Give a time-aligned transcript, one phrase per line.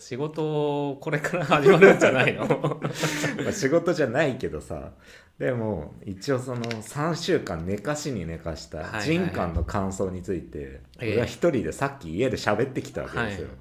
[0.00, 2.46] 仕事これから始まるんじゃないの？
[3.44, 4.92] まあ仕事じゃないけどさ。
[5.38, 11.12] でも一応その3週間寝かしに寝かした人感の感想について、ええ。
[11.12, 13.56] 俺は一人でさっき家で喋ってきたわけですよ、はい。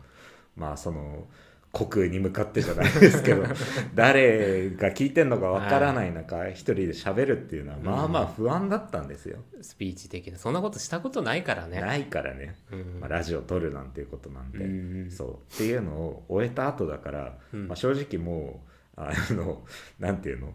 [0.58, 1.28] まあその
[1.74, 3.44] 虚空に向かってじゃないですけど
[3.94, 10.38] 誰が聞いてんのかわからない中、一人で喋るっていうのはまあまあ不安だったんですよ、スピーチ的な。
[10.38, 11.80] そんなことしたことないからね。
[11.80, 13.00] ないからね、うん。
[13.00, 15.12] まあ、ラジオ撮るなんていうことなんで、うん。
[15.12, 15.54] そう。
[15.54, 17.68] っていうのを終えた後だから、うん。
[17.68, 19.64] まあ、正直もうあの
[20.00, 20.54] なんていうの、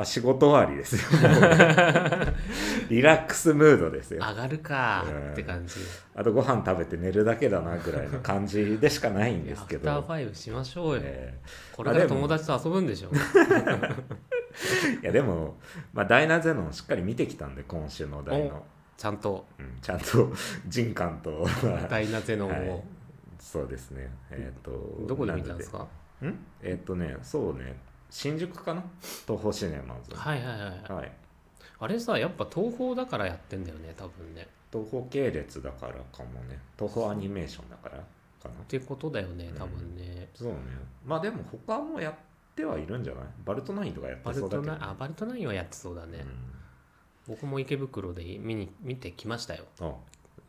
[0.00, 1.02] まあ、仕事終わりですよ。
[2.88, 4.24] リラックスムードですよ。
[4.26, 5.32] 上がるかうん。
[5.32, 5.74] って感じ。
[6.14, 11.38] あとご飯食べて寝るだけだなぐらいの感じでしかないんですけアフターどファイブしましょうよ、え
[11.76, 13.10] これから友達と遊ぶんでしょ。
[13.10, 13.90] ー
[15.02, 15.58] いやでも、
[15.92, 18.64] まあ、ダイナゼノンしっかり見てきたんで今週の題の、
[18.96, 19.44] ちゃんと。
[19.58, 20.32] うん、ちゃんと
[20.66, 21.46] 人感と。
[21.90, 22.84] ダイナゼノンを、はい。
[23.38, 24.10] そうですね。
[24.30, 25.86] えっ、とどこで見たんですか？
[26.22, 28.82] んえっ、とねそうね新宿かな？
[29.00, 30.14] 東宝シネマズ。
[30.14, 30.56] はいはいは
[30.88, 31.12] いはい。
[31.78, 34.46] あれさやっぱ東宝だからやってんだよね多分ね。
[34.72, 36.58] 東宝系列だからかもね。
[36.78, 38.50] 東宝アニメーションだからかな。
[38.50, 40.56] ってことだよね多分ね、そうね。
[41.06, 42.14] まあでも他もやっ
[42.54, 43.24] てはいるんじゃない？
[43.44, 46.24] バルトナインとかやってそうだけどナあバルトナインはやってそうだね、
[47.26, 49.64] 僕も池袋で見に見てきましたよ。
[49.80, 49.92] うん、あ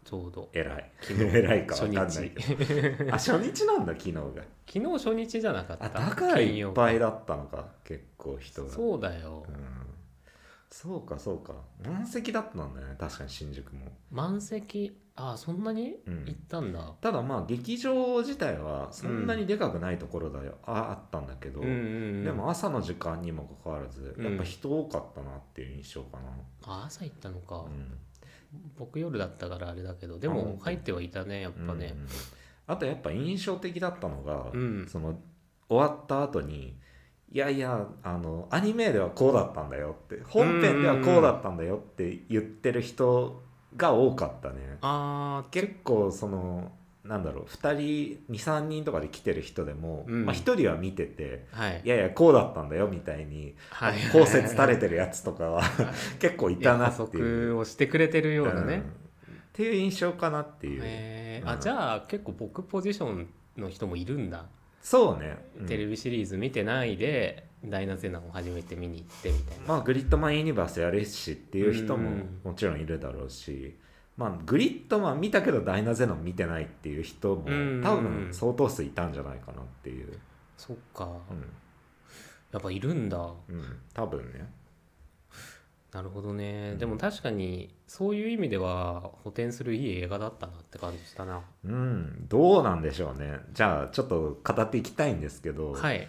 [0.04, 0.50] ちょうど。
[0.54, 0.92] 偉い。
[1.02, 1.24] 昨日。
[1.38, 2.56] 偉いか初分かんないけ
[3.04, 3.14] ど。
[3.14, 4.22] あ初日なんだ昨日が。
[4.68, 5.86] 昨日初日じゃなかった。
[5.86, 8.72] あだからいっぱいだだったのか結構人が。
[8.72, 9.56] そうだよ、うん、
[10.70, 11.54] そうかそうか。
[11.86, 13.92] 満席だったんだよね確かに新宿も。
[14.10, 14.98] 満席？
[15.16, 15.98] あそんなに？
[16.08, 16.26] うん。
[16.26, 21.78] 行ったんだ、ただまあ劇場自体はそんなにでかくないところだよ、ああったんだけど、うんうんう
[22.22, 22.24] ん。
[22.24, 26.30] でも朝の時間にもかかわらずうんやっぱ人多かったなっていう印象かな、
[26.64, 27.98] あ朝行ったのか、うん
[28.78, 31.94] 僕夜だったからあれだけどでも入ってはいたねやっぱね。
[31.96, 32.02] うん。
[32.02, 32.08] うん
[32.72, 35.20] あとやっぱ印象的だったのが、うん、その
[35.68, 36.78] 終わった後に
[37.30, 43.42] いやいやあのアニメではこうだったんだよって本編ではこうだったんだよって言ってる人
[43.76, 46.74] が多かったね、あー結構その
[47.04, 50.26] なんだろう2人23人とかで来てる人でも、うん。
[50.26, 51.82] まあ、1人は見ててはい。
[51.84, 54.00] いやいやこうだったんだよみたいにはい。
[54.14, 55.64] 包摂垂れてるやつとかは
[56.20, 57.54] 結構いたな補っていう。
[57.54, 58.80] 足をしてくれてるようなね、うん。
[58.80, 58.84] っ
[59.54, 61.46] ていう印象かなっていう、へー。
[61.46, 61.50] うん。
[61.50, 64.46] あじゃあ結構僕ポジションの人もいるんだ、
[64.82, 65.66] そうね、うん。
[65.66, 73.76] テレビシリーズ見てないでダイナゼナを初めて見に行ってみたいな、まあグリッドマンユニバースやるしっていう人もうんもちろんいるだろうし、
[74.18, 77.82] まあグリッドマン見たけどダイナゼノン見てないっていう人もうん。
[77.84, 80.20] 多分相当数いたんじゃないかなっていう、
[80.58, 81.34] そっか、う
[82.52, 83.18] やっぱいるんだ。
[83.18, 84.52] んうん、多分ね。
[85.92, 86.78] なるほどね、うん。
[86.78, 91.42] でも確かにそういう意味では補填するいい映画だったなって感じしたな。
[91.66, 92.28] うん。
[92.30, 93.40] どうなんでしょうね。
[93.54, 96.08] じゃあちょっと語っていきたいんですけど、はい。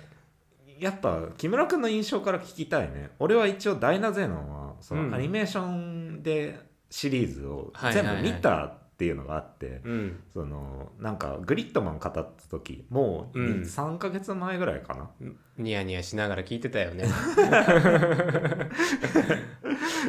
[0.78, 3.10] やっぱ木村君の印象から聞きたいね。
[3.18, 5.10] 俺は一応ダイナゼノンはそうん。
[5.10, 8.22] のアニメーションでシリーズをはい全部はい。
[8.22, 10.20] はい見たっていうのがあって、うん。
[10.32, 13.62] そのなんかグリッドマン語った時もううん。
[13.62, 15.10] 3ヶ月前ぐらいかな、
[15.58, 17.06] ニヤニヤしながら聞いてたよね、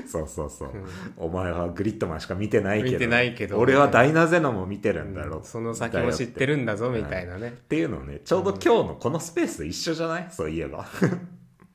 [0.05, 0.85] そうそうそう、うん。
[1.17, 3.57] お前はグリッドマンしか見てないけど見てないけど。
[3.57, 10.27] 俺はダイナゼノンも見てるんだろう、その先も知ってるんだぞみたいなね、っていうのをねちょうど今日のこのスペースと一緒じゃない？
[10.29, 10.85] そういえば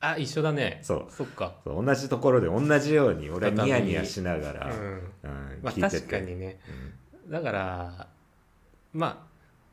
[0.01, 0.79] あ一緒だね。
[0.81, 1.05] そう。
[1.09, 1.55] そっか。
[1.63, 4.71] そう同じところで同じように俺はニヤニヤしながうら、うん。
[4.71, 6.07] んまあ聞いてて。
[6.07, 6.59] 確かにね。
[7.25, 7.31] うん。
[7.31, 8.07] だから
[8.93, 9.27] ま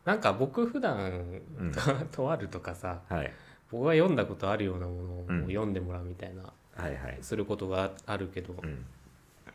[0.05, 1.73] あなんか僕普段うん。
[1.73, 1.81] と
[2.13, 3.33] とあるとかさはい。
[3.71, 5.43] 僕が読んだことあるようなものをうん。
[5.47, 6.43] 読んでもらうみたいな、
[6.75, 8.85] はいはい、することがあるけど、うん、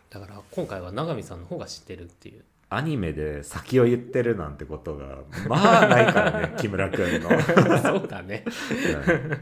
[0.09, 5.17] だから今回は永見さんの方が知ってるっていうアニメで先を言ってるなんてことが
[5.49, 7.29] まあないからね木村君の。
[7.83, 8.45] そうだね。
[8.47, 9.33] うん。
[9.33, 9.37] っ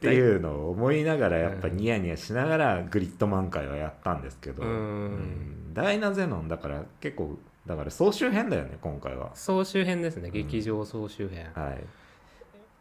[0.00, 4.70] ていうのを思いながらやっぱニヤニヤしながらグリッドマン会はやったんですけど、うん。
[4.70, 5.74] うん。
[5.74, 9.32] ダイナゼノンだから結構だから総集編だよね今回は。
[9.34, 10.30] 総集編ですね。
[10.30, 10.32] ん。
[10.32, 11.84] 劇場総集編、はい、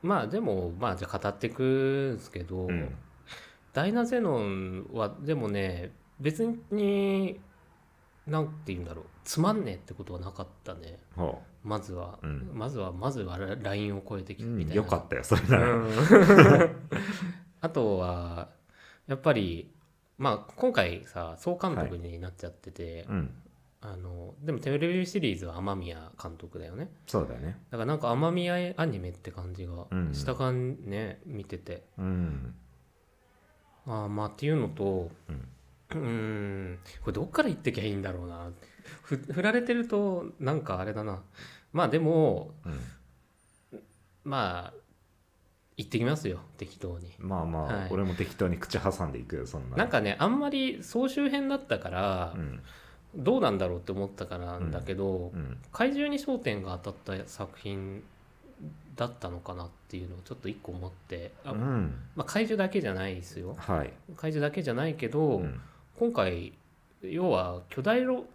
[0.01, 2.95] まあでもまあじゃあ語っていくんですけど、うん。
[3.73, 5.91] ダイナゼノンはでもね
[6.21, 7.37] 別に
[8.25, 10.99] なんて言うんだろうつまんねえってことはなかったね。
[11.15, 12.51] ほまずは、うん。
[12.53, 15.75] まずはまずはララインを超えてきう、うん、てみたいな、よかったよそれなら。
[15.75, 15.89] うん。
[17.61, 18.49] あとは
[19.07, 19.71] やっぱり
[20.17, 23.33] まあ今回さ総監督になっちゃってて、うん。
[23.81, 26.89] あのでもテレビシリーズは雨宮監督だよね。
[27.05, 27.57] そうだね。
[27.69, 30.13] だからなんか雨宮アニメって感じがうん。
[30.13, 31.83] した感じね見てて。
[31.97, 32.55] うん。
[33.85, 35.11] ああまあっていうのと
[35.95, 36.79] うん。
[37.01, 38.51] これどっから言ってきゃいいんだろうな
[39.01, 41.21] ふ振られてるとなんかあれだな。
[41.71, 43.79] まあでもうん。
[44.23, 44.73] まあ
[45.75, 47.11] 言ってきますよ適当に。
[47.17, 47.87] まあまあ、はい。
[47.91, 52.61] 俺も適当に口挟んでいくよそんななんかねあんまり総集編だったからうん。
[53.15, 55.57] どうなんだろうって思ったからなんだけど、うん。
[55.71, 58.03] 怪獣に焦点が当たった作品
[58.95, 61.31] だったのかなっていうのをちょっと一個思って。
[61.45, 61.95] あ、うん。
[62.15, 63.55] まあ、怪獣だけじゃないですよ。
[63.57, 65.61] はい、怪獣だけじゃないけど、うん。
[65.99, 66.53] 今回
[67.03, 68.25] 要は巨大ロ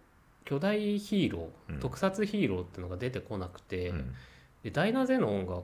[0.45, 1.79] 巨大ヒーロー、うん。
[1.79, 4.13] 特撮ヒーローっていうのが出てこなくて、うん。
[4.63, 5.61] でダイナゼノンが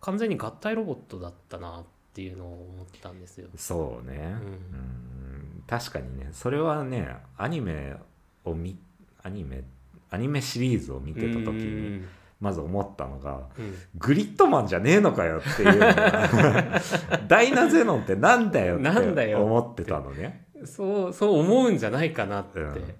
[0.00, 1.84] 完全に合体ロボットだったなっ
[2.14, 3.48] ていうのを思ったんですよ。
[3.56, 4.22] そうね、うん。
[4.22, 5.62] うん。
[5.66, 6.28] 確かにね。
[6.32, 7.96] それはねアニメ
[8.44, 8.78] を見
[9.22, 9.64] アニメ
[10.10, 11.58] アニメシリーズを見てた時うに
[11.98, 12.08] ん。
[12.38, 13.74] まず思ったのがうん。
[13.96, 16.80] グリッドマンじゃねえのかよっていうのが
[17.26, 20.46] ダイナゼノンってなんだよってなんだよ思ってたのね。
[20.64, 22.94] そうそう思うんじゃないかなって、うん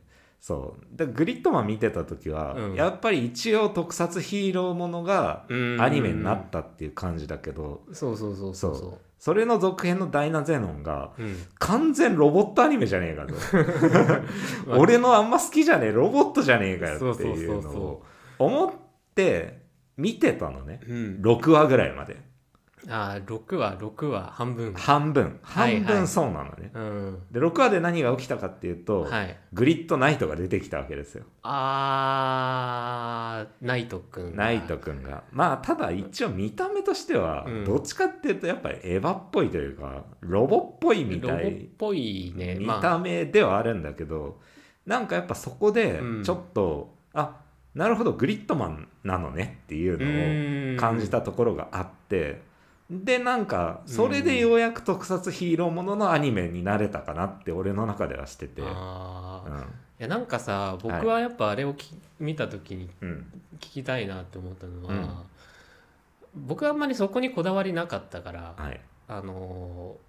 [0.47, 0.97] そう。
[0.97, 2.75] でグリッドマン見てた時は、うん。
[2.75, 5.81] やっぱり一応特撮ヒーローものがうん。
[5.81, 13.35] アニメになったっていう感じだけど、そうそうそうそうそそそれの続編のダイナゼノンがう、うん、完全ロボットアニメじゃねえかと。
[14.79, 18.05] 俺のあんま好きじゃねえロボットじゃねえかよっていうのを
[18.39, 18.71] 思っ
[19.17, 19.63] て
[19.97, 20.79] 見てたのね。
[20.87, 22.19] うん、6話ぐらいまで
[22.89, 24.75] ああ6話6話半分。
[24.75, 25.39] 半分。
[25.43, 25.85] はいはい。
[25.85, 27.23] 半分そうなのね、うん。
[27.31, 29.37] で6話で何が起きたかっていうと、はい。
[29.53, 31.25] グリッドナイトが出てきたわけですよ。
[31.43, 34.45] あーナイトくんが。
[34.45, 35.25] ナイトくんが。
[35.33, 37.65] まあただ一応見た目としてはうん。
[37.65, 42.57] どっちかっていうとやっぱりエヴァっぽいというかロボっぽいみロボったいぽいね。
[42.57, 42.81] 見まあ。
[42.81, 44.39] た目ではあるんだけど、
[44.87, 46.25] なんかやっぱそこでうん。
[46.25, 47.37] ちょっと、あ
[47.75, 52.41] なるほどグリッドマンなのねっていうのをを感じたところがあって、
[52.91, 58.69] でなんかそれでようやく特撮ヒーローもののアニメになれたかなって俺の中ではしてて、うん。
[59.99, 61.91] やなんかさ僕はやっぱあれをき、
[62.21, 63.27] 見た時にうん。
[63.57, 65.09] 聞きたいなって思ったのは、うん。
[66.47, 68.81] 僕はあんまりそこにこだわりなかったから、はい。
[69.09, 70.07] あのー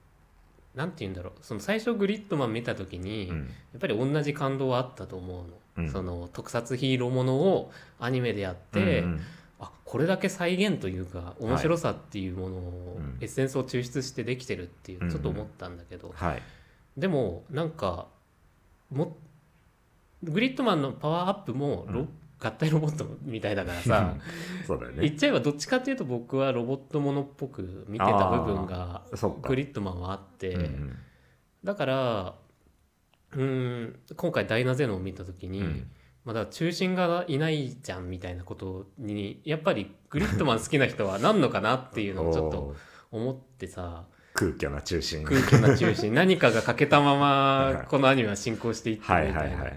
[0.77, 1.33] なんて言うんだろう。
[1.41, 3.38] その最初グリッドマン見た時に、うん。
[3.38, 3.44] や
[3.77, 5.44] っぱり同じ感動はあったと思うの,、
[5.77, 5.91] うん。
[5.91, 9.21] その特撮ヒーローものをアニメでやって、うんうん
[9.59, 13.18] あこれだけ再現というか面白さっていうものを、うん。
[13.21, 15.09] エッセンスを抽出してできてるっていううん。
[15.09, 16.42] ちょっと思ったんだけど、はい。
[16.98, 18.07] でもなんか
[18.92, 19.18] も
[20.24, 22.09] グリッドマンのパワーアップもロ、うん。
[22.39, 24.15] 合体ロボットみたいだからさ
[24.68, 25.01] そうだよね。
[25.01, 29.01] 言っちゃえばどっちかっていうと僕はロボットものっぽく見てた部分が
[29.42, 30.98] グリッドマンはあって、うんうん。
[31.63, 32.36] だから
[33.31, 35.92] うーん今回ダイナゼノンを見た時に、うん
[36.27, 42.75] まだ中心がいないじゃんみたいなことにやっぱりグリッドマン好きな人はなんのかなっていうのをちょっと
[43.13, 44.03] 思ってさ。
[44.33, 45.24] 空虚な中心。
[45.24, 46.12] 空虚な中心。
[46.13, 49.71] 何かが欠けたままこのアニメは進行していってみたな、はいいはい。
[49.71, 49.74] っ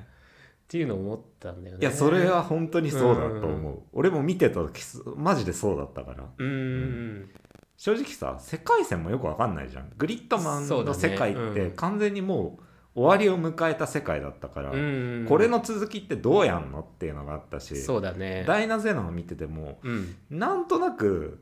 [0.66, 1.82] ていうのを思ったんだよね。
[1.82, 6.24] いやそれは本当にそうだと思う、俺も見てた時すマジでそうだったから。
[6.36, 7.30] うーん。
[7.76, 9.92] 正直さ世界線もよくわかんないじゃん。
[9.96, 12.64] グリッドマンの世界って完全にもう
[13.00, 18.44] 終わりを迎えた世界だったから、うんこれの続きってどうやんのっていうのがあったしそうだね。
[18.46, 20.16] ダイナゼノンを見ててもうん。
[20.30, 21.40] なんとなく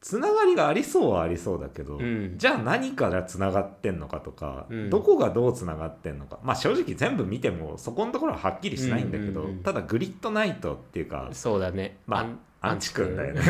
[0.00, 2.34] つながりがありそうはありそうだけど、うん。
[2.36, 4.90] じゃあ何からつながってんのかとか、うん。
[4.90, 6.38] どこがどうつながってんのか。
[6.44, 9.62] まあ正直全部見てもそこのところははっきりしないんだけど、うんうんうん。
[9.64, 11.96] ただグリッドナイトっていうかそうだね。
[12.06, 12.20] ま
[12.60, 13.40] あアンチ君だよね。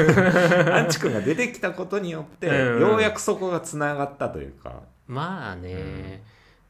[0.73, 1.13] アンチ君。
[1.15, 2.81] が出てきたことによって、うん。
[2.81, 4.81] ようやくそこがつながったというか。
[5.07, 6.23] まあね、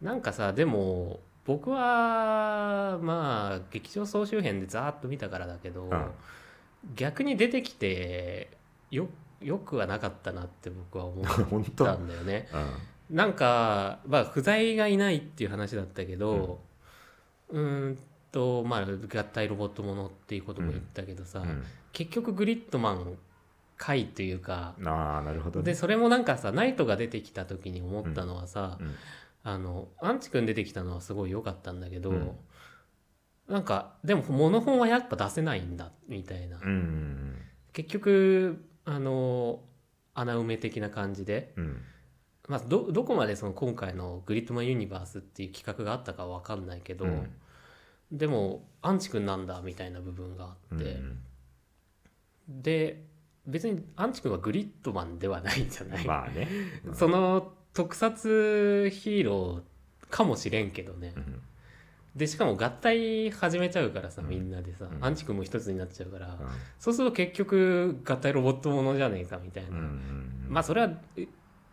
[0.05, 6.11] なんかさでも僕はまあ劇場総集編でざーっと見たからだけど、うん。
[6.95, 8.51] 逆に出てきて
[8.91, 9.09] よ
[9.41, 12.49] よくはなかったなって僕は思ったんだよね。
[13.11, 13.17] うん。
[13.17, 16.61] なんか、まあ、不在がいないっていう話だったけど、
[17.51, 17.99] うーん
[18.31, 21.43] とまあ合体ロボットものっていうことも言ったけどさ、
[21.93, 23.17] 結局グリッドマン
[23.77, 25.67] 回というかあなるほどね。
[25.67, 28.95] でそれもなんかさナイトが出てきた時に思ったのはさ、うん
[29.45, 32.33] あのアンチ君出てきたのはすごい良かったんだけど、うん。
[33.47, 37.37] なんかでもモノ本はやっぱ出せないんだみたいな、うん
[37.75, 39.61] 結局あの
[40.15, 41.83] 穴埋め的な感じで、うん。
[42.49, 47.31] まあ、どどこまでその今回のグリッドマンユニバースっていう企画があったかわかんないけど、うん。
[48.13, 51.03] でもアンチ君なんだみたいな部分があうんって、
[52.49, 53.05] で
[53.47, 56.49] 別にアンチ君はグリッドマンではないんじゃない、まあね。
[56.95, 61.13] その特撮ヒーローかもしれんけどね。
[61.17, 61.43] うん。
[62.15, 65.05] でしかも合体始めちゃうからさみんなでさ、うん。
[65.05, 66.39] アンチ君も一つになっちゃうから、
[66.79, 71.27] そうすると結局合体ロボットものじゃねえかみたいな、うんうんまあそれはえ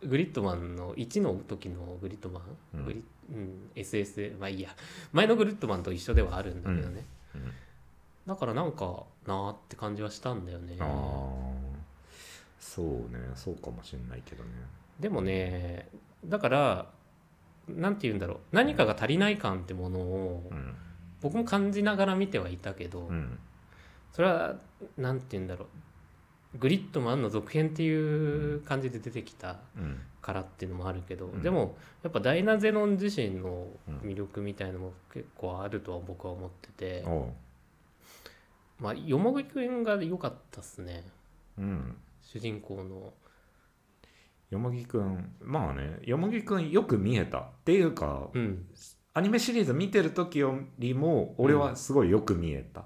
[0.04, 2.84] グリッドマンの1の時のグリッドマン、うん。
[2.84, 4.70] グリうん、SS まあいいや。
[5.12, 7.04] 前のグリッドマンと一緒ではあるんだけどね、
[7.36, 7.52] うん。
[8.26, 10.76] だからなんかなーって感じはしたんだよね。
[10.80, 10.88] ああ
[12.58, 14.50] そうねそうかもしれないけどね
[15.02, 15.88] でもね
[16.24, 16.86] だから
[17.68, 18.38] なんて言うんだろう。
[18.52, 20.74] 何かが足りない感ってものをうん
[21.20, 23.38] 僕も感じながら見てはいたけど、うん。
[24.12, 24.56] それは
[24.96, 25.66] なんて言うんだろ
[26.54, 26.58] う。
[26.58, 30.00] グリッドマンの続編っていう感じで出てきたうん。
[30.20, 31.42] からっていうのもあるけど、ん。
[31.42, 33.68] でもやっぱダイナゼノン自身の
[34.02, 37.04] 魅力みたいのも結構あるとは僕は思ってて、
[38.78, 41.04] まあよもぎくんが良かったっすね。
[41.58, 41.96] うん。
[42.22, 43.12] 主人公の
[44.52, 48.66] よもぎくんまあねよもぎくんよく見えたっていうかうん。
[49.14, 52.84] アニメシリーズ見てる時よりも俺はすごいよく見えた。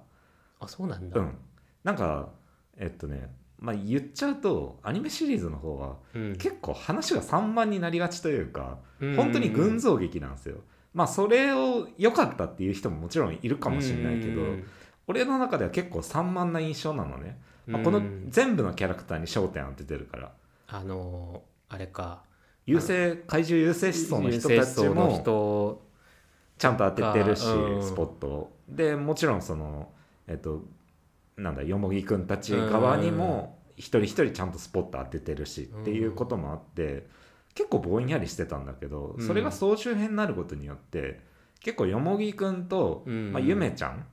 [0.61, 1.21] あそうなんだ。
[1.21, 1.37] うん、
[1.83, 2.31] なんか
[2.77, 6.37] えっとねまあ言っちゃうとアニメシリーズの方はうん。
[6.37, 9.17] 結構話が散漫になりがちというかうん。
[9.17, 10.59] 本当に群像劇なんですよ。
[10.95, 14.65] まあそれを良かったっていう人ももちろんいるかもしれないけどうん。
[15.09, 20.33] 俺の中では結構散漫な印象なのね、まあこのうん全部のキャラクターに焦点当ててるから。
[20.69, 22.23] あのあれか。
[22.67, 25.83] 優勢怪獣優勢思想の人たちも人
[26.59, 27.83] ちゃんと当ててるし、うん。
[27.83, 28.57] スポットを。
[28.69, 29.91] でもちろんその
[30.27, 30.65] えっと
[31.37, 37.07] なんだよもぎくんたち側にも一人一人ちゃんとスポット当ててるしっていうこともあって
[37.55, 39.27] 結構ぼんやりしてたんだけどうん。
[39.27, 41.21] それが総集編になることによって
[41.61, 43.33] 結構よもぎくんと、うん。
[43.33, 44.05] まあ、ゆめちゃん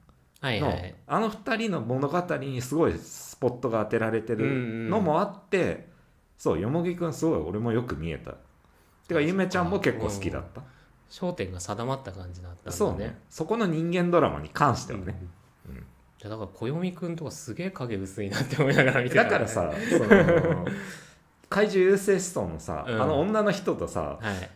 [0.41, 0.73] の、
[1.07, 5.87] あの二人の物語にすごいスポットが当てられてるのもあって、
[6.43, 8.33] そうよもぎくんすごい俺もよく見えた。
[9.07, 10.61] てかゆめちゃんも結構好きだった、
[11.09, 12.75] 焦点が定まった感じだったんだね。
[12.75, 13.17] そうね。
[13.29, 15.15] そこの人間ドラマに関してはね、
[15.69, 16.29] うん。
[16.29, 19.23] だから暦くんとかすげえ影薄いなって思いながら見てた。
[19.23, 20.65] だからさその
[21.47, 23.01] 怪獣優勢思想のさ、うん。
[23.01, 24.49] あの女の人とさはい。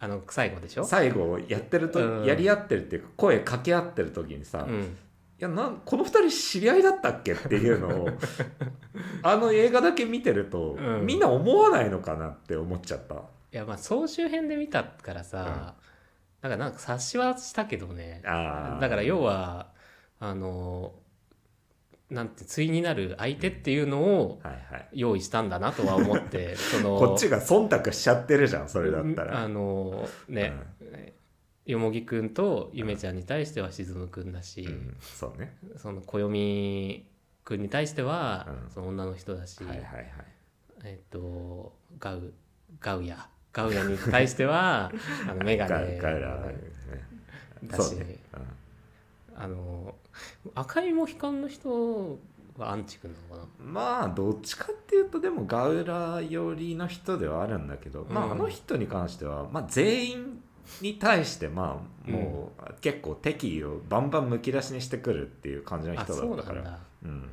[0.00, 0.84] あの最後でしょ？
[0.84, 2.24] 最後やってると、うん。
[2.24, 4.96] やり合ってるっていうか声掛け合ってる時にさ、いうん
[5.44, 8.08] やなんこの二人知り合いだったっけっていうのを
[9.22, 11.06] あの映画だけ見てると、うん。
[11.06, 13.14] みんな思わないのかなって思っちゃった。
[13.14, 13.18] い
[13.52, 15.74] やまあ総集編で見たからさ、
[16.42, 18.20] なんかなんか察しはしたけどね。
[18.24, 19.68] だから要は
[20.18, 20.92] あの
[22.10, 24.88] なんて対になる相手っていうのをはいはい。
[24.92, 29.42] 用意したんだなとは思ってその こっちが忖度しちゃってるじゃんそれだったら。
[29.42, 30.52] あのね、
[31.66, 34.96] よもぎくんとゆめちゃんに対してはしずむくんだし、うん。
[35.00, 35.56] そうね。
[35.76, 37.06] その暦
[37.44, 38.70] くんに対しては、うん。
[38.70, 40.06] その女の人だし、はいはいはい。
[40.84, 42.32] えっとガウ
[42.80, 43.28] ガウヤ。
[43.54, 44.90] ガウヤに対しては
[45.30, 46.44] あのメガガネガラ
[47.62, 48.18] だしね、
[49.36, 49.94] あの
[50.54, 52.18] 赤いモヒカンの人
[52.58, 58.30] はアンチくんなのかうんまあどっちかっていうとでもガウラ寄りの人ではあるんだけど、まうん。
[58.30, 60.43] ああの人に関しては、まあ、全員
[60.80, 66.42] に対してまあもう結構敵意をバンバンむき出しにしてくるっていう感じの人だったから。
[66.42, 67.28] そうなんだうん。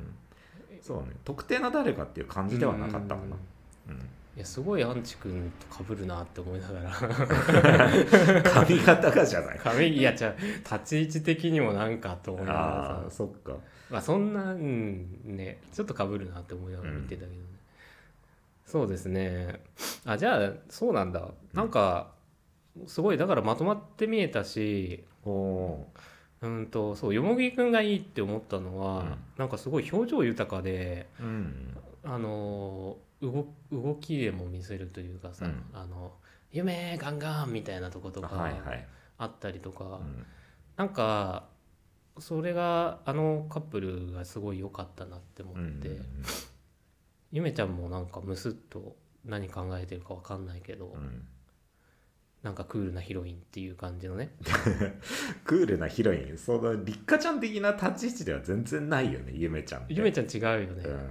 [0.80, 1.14] そうね。
[1.24, 3.36] 特定の誰かっていう感じではなかったかな、
[3.88, 3.94] うん。
[3.94, 6.90] うんいやすごいアンチくんと被るなって思いながら。
[8.50, 9.58] 髪型がじゃない。
[9.58, 10.34] 髪いやじゃ
[10.70, 13.04] あ立ち位置的にもなんかと思いながあらさ。
[13.08, 13.52] あそっか。
[13.90, 17.36] まあそんなうんねちょっと被るなって思いながら見てたけどね、
[18.64, 19.60] そうですね。
[20.06, 21.28] あじゃあそうなんだ。
[21.52, 22.11] なんか
[22.86, 29.16] すごいだからまとまって見えたしうんとそうよもぎくんがいいって思ったのは、うん。
[29.38, 31.76] なんかすごい表情豊かでーうん。
[32.04, 35.64] あの動動きでも見せるというかさ「うん。
[35.72, 36.12] あの
[36.50, 38.86] 夢ガンガン」みたいなとことかはいはい、
[39.18, 40.26] あったりとか、うん。
[40.76, 41.48] なんか
[42.18, 46.04] それがあのカップルがすごい良かったなって思って、うん
[47.34, 51.26] ゆめちゃんもなんかムスッと何考えてるか分かんないけど、うん
[52.42, 54.34] なんかクールなヒロインっていう感じのね。
[55.44, 56.36] クールなヒロイン。
[56.36, 61.10] その立花ちゃん的な立ち位置では全然然ないよねゆめちゃんゆめちゃん違うよね、うん、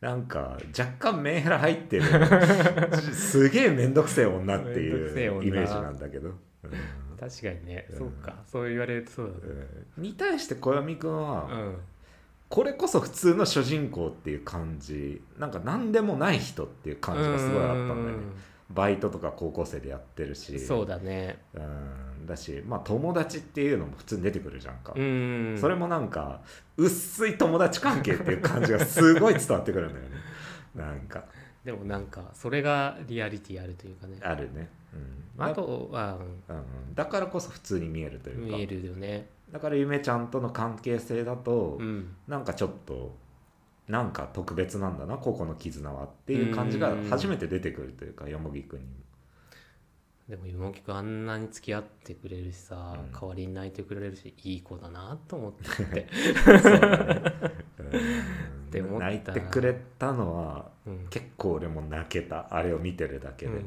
[0.00, 2.04] なんか若干メンヘラ入ってる。
[3.12, 6.36] すげえ面倒くせえ女っていうイメージなんだけど、うん。
[7.18, 7.98] 確かにね、うん。
[7.98, 8.36] そうか。
[8.46, 9.66] そう言われるとそうだね。
[9.98, 10.02] うん。
[10.02, 11.76] に対して小闇くんは、うん。
[12.48, 15.22] これこそ普通の主人公っていう感じ。
[15.38, 18.24] なんか何でもない人っていう感じがすごいあったんだよね
[18.74, 20.58] バイトとか高校生でやってるし。
[20.58, 21.38] そうだね。
[21.54, 22.26] うん。
[22.26, 25.56] だしまあ友達っていうのも普通に出てくるじゃんか、うん。
[25.60, 26.40] それもなんか
[26.76, 30.10] 薄い友達関係っていう感じがすごい伝わってくるんだよね。
[30.74, 31.24] なんか。
[31.64, 34.18] でもなんかそれがリアリティあるというかね。
[34.22, 34.68] あるね、
[35.36, 35.44] うん。
[35.44, 36.56] あとはうん。
[36.56, 38.56] うんだからこそ普通に見えるというか。
[38.56, 39.28] 見えるよね。
[39.52, 42.14] だからゆめちゃんとの関係性だと、うん。
[42.28, 43.14] なんかちょっと
[43.88, 48.92] なんか特別なんだなここの絆はっていう感じが初めて出てくるというかよもぎくんにも。
[50.28, 53.12] でもゆもきくんあんなに付き合ってくれるしさ、うん。
[53.12, 55.64] 代わりに泣いてくれるしいい子だなと思って。
[55.84, 56.06] て、
[56.42, 57.32] そうだね。
[57.78, 57.82] う
[58.68, 58.70] ん。
[58.70, 59.06] て思った。
[59.06, 61.06] 泣いてくれたのはうん。
[61.10, 62.46] 結構俺も泣けた。
[62.54, 63.64] あれを見てるだけで、うん。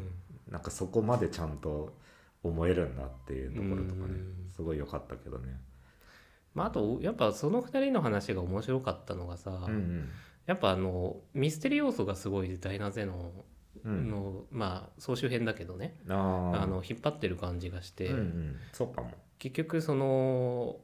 [0.50, 1.94] なんかそこまでちゃんと
[2.42, 4.16] 思えるんだっていうところとかね。
[4.16, 4.52] うん。
[4.56, 5.60] すごい良かったけどね
[6.58, 10.10] まあ、あとやっぱその2人の話が面白かったのがさ、うん
[10.48, 13.34] やっぱあのミステリー要素がすごいダイナゼノ
[13.84, 13.94] うん。
[13.94, 15.98] うんの、まあ総集編だけどね。
[16.08, 18.56] あの引っ張ってる感じがして、うんうん。
[18.72, 19.12] そうかも。
[19.40, 20.78] 結局その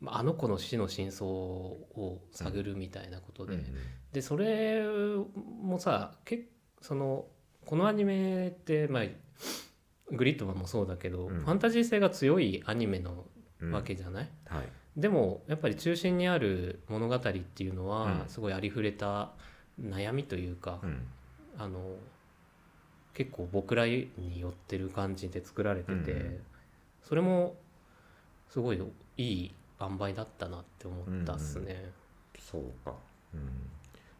[0.00, 3.66] まああの子の死の真相を探るみたいなことで、うんうん。
[4.12, 4.84] でそれ
[5.62, 6.50] もさけ
[6.82, 7.24] その
[7.64, 9.04] このアニメって、まあ、
[10.12, 11.40] グリッドマンもそうだけど、うん。
[11.40, 13.24] ファンタジー性が強いアニメの
[13.60, 18.28] うんわけじゃない、はいでもやっぱり中心にある物語っていうのは、うん。
[18.28, 19.32] すごいありふれた
[19.80, 21.02] 悩みというか、うん。
[21.58, 21.80] あの
[23.12, 26.40] 結構僕らに寄ってる感じで作られてて、うん。
[27.02, 27.56] それも
[28.48, 28.80] すごい
[29.16, 31.90] いい塩梅だったなって思ったっすね。
[32.38, 32.94] そうか。
[33.34, 33.40] うん。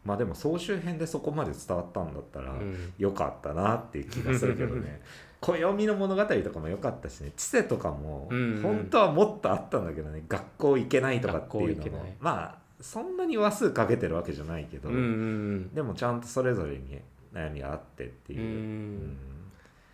[0.03, 2.93] まあでも総集編でそこまで伝わったんだったらうん。
[2.97, 5.01] 良かったなっていう気がするけどね
[5.53, 7.31] 暦の物語とかも良かったしね。
[7.35, 8.61] 知性とかもうんうん。
[8.61, 10.23] 本当はもっとあったんだけどね。
[10.27, 12.05] 学校行けないとかっていうのも。
[12.19, 16.99] まあそんなに話数かけてるわけじゃないけど、うんうんでもちゃんとそれぞれに
[17.33, 18.41] 悩みがあってっていう。
[18.41, 19.17] う、ん。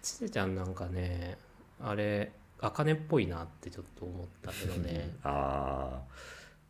[0.01, 1.37] ちせちゃんなんかね
[1.79, 5.15] あれ茜っぽいなってちょっと思ったけどね。
[5.23, 6.13] ああ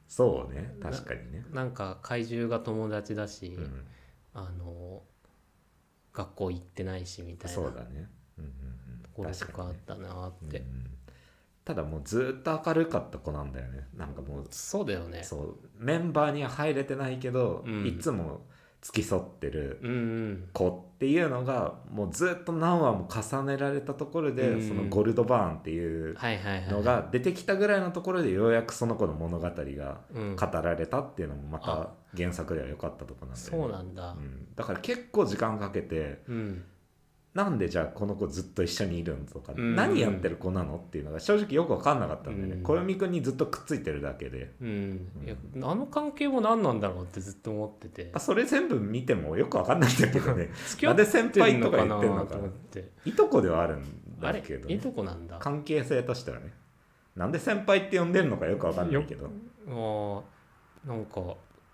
[0.08, 0.76] そうね。
[0.82, 3.86] 確かにね、なんか怪獣が友達だし、うん、
[4.34, 5.04] あの
[6.12, 7.56] 学校行ってないしみたいな。
[7.56, 7.88] そうだね。
[7.90, 8.21] うんうんうん
[9.04, 10.92] ところとかあったなって、うん
[11.64, 13.88] ただもうずっと明るかった子なんだよね。
[13.96, 15.24] なんかもうそうだよね。
[15.24, 15.56] そう。
[15.78, 17.86] メンバーには入れてないけど、うん。
[17.86, 18.42] いつも
[18.82, 19.80] 付き添ってる
[20.54, 24.68] 子っていうのがもうずっと何話も重ねられたところで、うん。
[24.68, 26.18] そのゴルドバーンっていう
[26.72, 30.36] のが出てきたぐらいのところでようやくその子の物語がうん。
[30.36, 33.64] 語られたっていうのもまた原作では良かったところなんだよね。
[33.64, 34.12] そうなんだ。
[34.14, 34.48] うん。
[34.56, 36.64] だから結構時間かけてうん
[37.34, 39.26] なんでじゃあこの子ずっと一緒にいるん？
[39.26, 39.74] とか、うん。
[39.74, 40.76] 何やってる子なの？
[40.76, 44.52] っていうのが正直よく分かんなかったんだよねうん小読くんにずっとくっついてるだけで。
[44.62, 45.08] うん。
[45.26, 48.12] いやあの関係も何なんだろうってずっと思ってて。
[48.14, 50.50] あそれ全部見てもよく分かんないんだけどね。
[50.68, 52.48] 付き合ってなんで先輩とか言んのってんのかかな
[53.08, 53.84] いとこではあるん
[54.20, 54.76] だけど、ね。
[54.76, 55.38] いとこなんだ？
[55.38, 56.52] あ関係性としてはね。
[57.16, 59.30] なんで先輩って呼んでるのかよく分かんないけど。
[59.68, 60.22] ー
[60.86, 61.22] なんか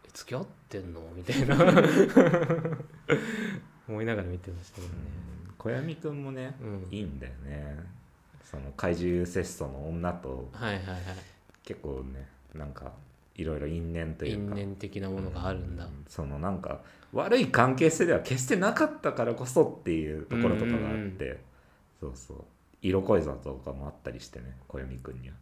[0.06, 1.02] え付き合ってんの？
[1.16, 1.58] みたいな。
[3.90, 4.94] 思いながら見てましたけどね。
[5.32, 6.88] うん小闇くんもね、うん。
[6.92, 7.78] いいんだよね。
[8.44, 11.00] その怪獣セストの女とはいはいはい。
[11.64, 12.94] 結構ねなんか
[13.36, 14.56] いろいろ因縁というか。
[14.56, 15.86] 因縁的なものがあるんだ。
[15.86, 16.82] うそのなんか
[17.14, 21.38] 悪い関係性では決してなかったからこそっていうところとかがあって、うん
[22.00, 22.44] そうそう。
[22.82, 25.36] 色恋座とかもあったりしてね小読くんには。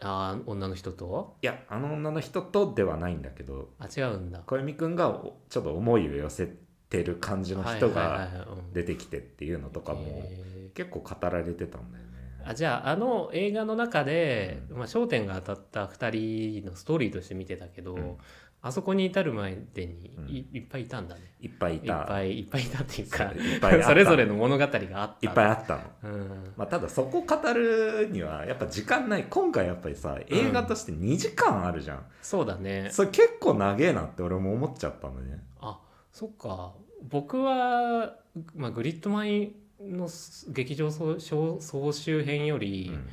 [0.00, 1.36] ああ女の人と？
[1.42, 3.70] いやあの女の人とではないんだけど。
[3.78, 4.40] あ違うんだ。
[4.46, 6.54] 小読くんがおちょっと思いを寄せ
[6.88, 8.28] てる感じの人が
[8.72, 12.10] 出てきてっていうのとかもへ結構語られてたんだよね。
[12.44, 18.16] ーあじゃああの映画の中で、まあ、焦点が当たった2人のストーリーとして見てたけど、うん。
[18.62, 20.28] あそこに至るまでにうん。
[20.28, 21.20] い,、いっぱいいたんだね。
[21.40, 25.26] いっぱいいいったぱいいっぱいいたっていうかいっぱいそれぞれの物語があった。
[25.26, 25.82] いっぱいあったの。
[26.04, 26.54] うん。
[26.56, 29.26] まあ、ただそこ語るにはやっぱ時間ない。
[29.28, 32.88] 今回やっぱりさ映画として2時間あるじゃん、そうだね。
[32.92, 35.42] それ結構長えなって俺も思っちゃったんだね。
[35.60, 35.80] あ
[36.16, 36.72] そっか。
[37.10, 38.14] 僕は、
[38.54, 39.52] まあ、グリッドマイ
[39.82, 40.08] ンの
[40.48, 43.08] 劇場総総総集編よりうん。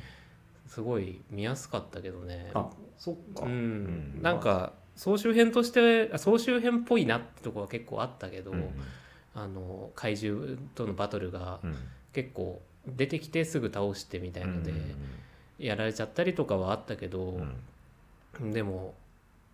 [0.66, 3.44] すごい見やすかったけどね、あそっか。
[3.44, 3.50] うん。
[3.50, 3.54] う
[4.20, 4.22] ん。
[4.22, 8.70] なんか総集編としてあ総集編っぽいなってとこは結構あったけど、うん。
[9.34, 11.76] あの怪獣とのバトルがうん。
[12.14, 14.80] 結構出てきてすぐ倒してみたいので、うん。
[15.58, 17.38] やられちゃったりとかはあったけど、
[18.40, 18.94] でも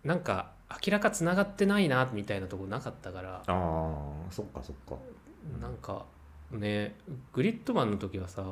[0.05, 0.53] なんか
[0.85, 4.95] 明らかつながってないなみたいなとこなかったから、ああそっかそっか。
[5.59, 6.05] なんか
[6.51, 6.95] ね
[7.33, 8.43] グリッドマンの時はさ、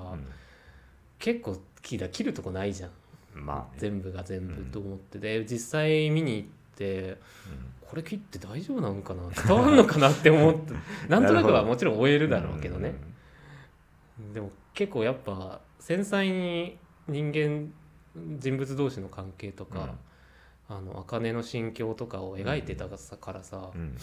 [1.19, 2.89] 結構切だ切るとこないじゃん。
[3.36, 3.79] うんまあね。
[3.79, 5.19] 全部が全部うんと思って。
[5.19, 7.17] で実際見に行ってうん。
[7.82, 9.23] これ切って大丈夫なんかな？
[9.47, 10.73] 伝わるのかなって思って。
[11.10, 12.93] なんとなくはもちろん終えるだろうけどね、
[14.34, 16.77] でも結構やっぱ繊細に
[17.08, 17.73] 人間
[18.38, 19.95] 人物同士の関係とか、
[20.69, 23.97] あの茜の心境とかを描いてたからさ、うん。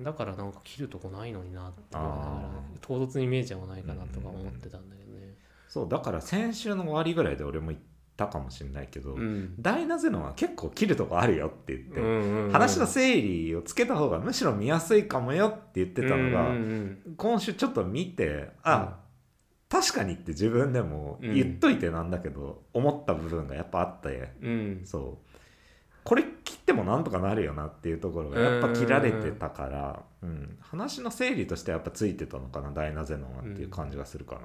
[0.00, 2.50] だからなんか切るとこないのになってらあ
[2.82, 5.34] 唐突に見えちゃわないかなとか思ってたんだけどね。
[5.68, 7.80] そうだから先週の終わりぐらいで俺も言っ
[8.16, 9.54] たかもしれないけど、うん。
[9.58, 16.56] ダイナゼノンは結構切るとこあるよって言って、うんうんうん話の整理をつけた方がむしろ見やすいかもよって言ってたのが、うん
[17.04, 18.98] うん今週ちょっと見てあ、
[19.68, 24.50] 確かにって自分でもうん言っといてなんだけど、思った部分がやっぱあってうん。
[24.50, 24.84] うん。
[24.84, 25.26] そう
[26.06, 30.56] これ切ってもなんとかなるよなっていうところがやっぱ切られてたから、うん。
[30.60, 34.42] 話の整理としてはやっぱついてたのかなダイナゼノンはっていう感じがするかな。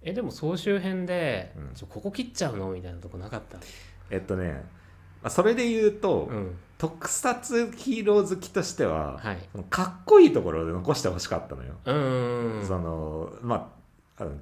[0.00, 1.88] えでも総集編で、うん。
[1.88, 3.58] ここ切っちゃうのみたいなとこなかった？
[4.10, 4.64] えっとね
[5.22, 6.56] まあそれで言うと、うん。
[6.78, 9.38] 特撮ヒーロー好きとしては、はい。
[9.68, 11.74] かっこいいところで残してほしかったのよ。
[11.84, 12.66] うんうんうん。
[12.66, 13.81] そのまあ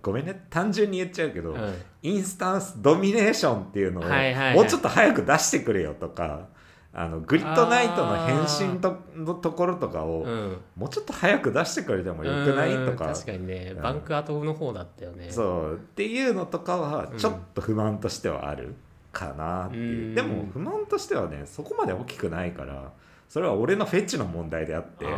[0.03, 0.47] ごめんね。
[0.51, 1.75] 単純に言っちゃうけど、うん。
[2.03, 4.55] インスタンスドミネーションっていうのをはいはいはい。
[4.57, 6.49] もうちょっと早く出してくれよとか
[6.93, 8.41] あのグリッドナイトの変
[8.75, 10.57] 身とのところとかを、うん。
[10.77, 13.83] もうちょっと早く出してくれてもよくないうんとか確かにね、うん。
[13.83, 15.31] バンク後の方だったよね。
[15.31, 15.75] そう。
[15.77, 18.75] っていうのとかはうんちょっと不満としてはある
[19.13, 20.15] かなっていう、うん。
[20.15, 22.93] でも不満としてはねそこまで大きくないから
[23.29, 25.13] それは俺のフェチの問題であって、うん。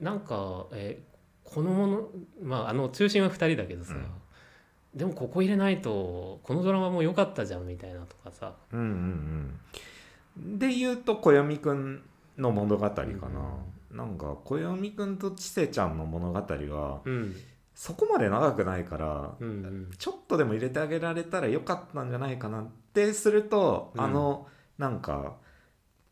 [0.00, 1.00] なんかえ
[1.54, 2.08] このもの
[2.42, 4.02] まああの中心は2人だけどさ、うん。
[4.02, 4.08] で
[4.94, 8.54] でもここ入れないとこのドラマも良かったじゃんみたいなとかさ。
[8.72, 9.58] うんうん
[10.36, 10.58] うん。
[10.58, 12.02] で言うと暦くん
[12.36, 13.06] の物語かな、
[13.90, 17.36] なんか暦くんとちせちゃんの物語はうん。
[17.74, 19.90] そこまで長くないから、うんうん。
[19.98, 24.00] ちょっとでも入れてあげられたらよかったんじゃないかなってすると、うん。
[24.00, 25.36] あのなんか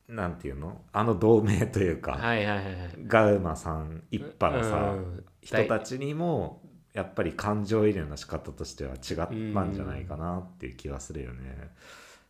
[0.09, 0.81] なんていうの？
[0.93, 2.75] あの同盟というか、はいはいはいはい。
[3.07, 5.25] ガウマさん一派のさ、うん。
[5.43, 11.71] 人たちにもやっぱり感情移入の仕方としては違ったんじゃないかなっていう気がするよね。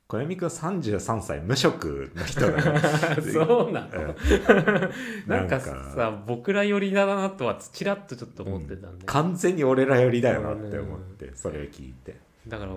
[0.09, 2.81] 小読くん33歳無職の人だね。
[3.33, 3.89] そうなの？
[3.91, 4.91] うん。
[5.27, 12.17] なんかさ僕ら寄りだなとはちらっとちょっと思ってたんで、完全に俺ら寄りだよなって思ってそれを聞いて
[12.49, 12.73] だから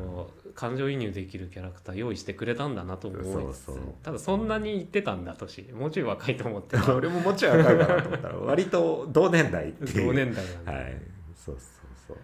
[0.56, 3.78] 感情移入できるキャラクター用意してくれたんだなと思いつつそうそう。
[4.02, 6.94] ただそんなに言ってたんだ年もうちょい若いと思ってた。
[6.96, 10.08] 俺ももちろん若いかなと思ったら 割と同年代っていう。
[10.08, 11.02] 同年代なんで、はい。
[11.36, 12.18] そうそうそう。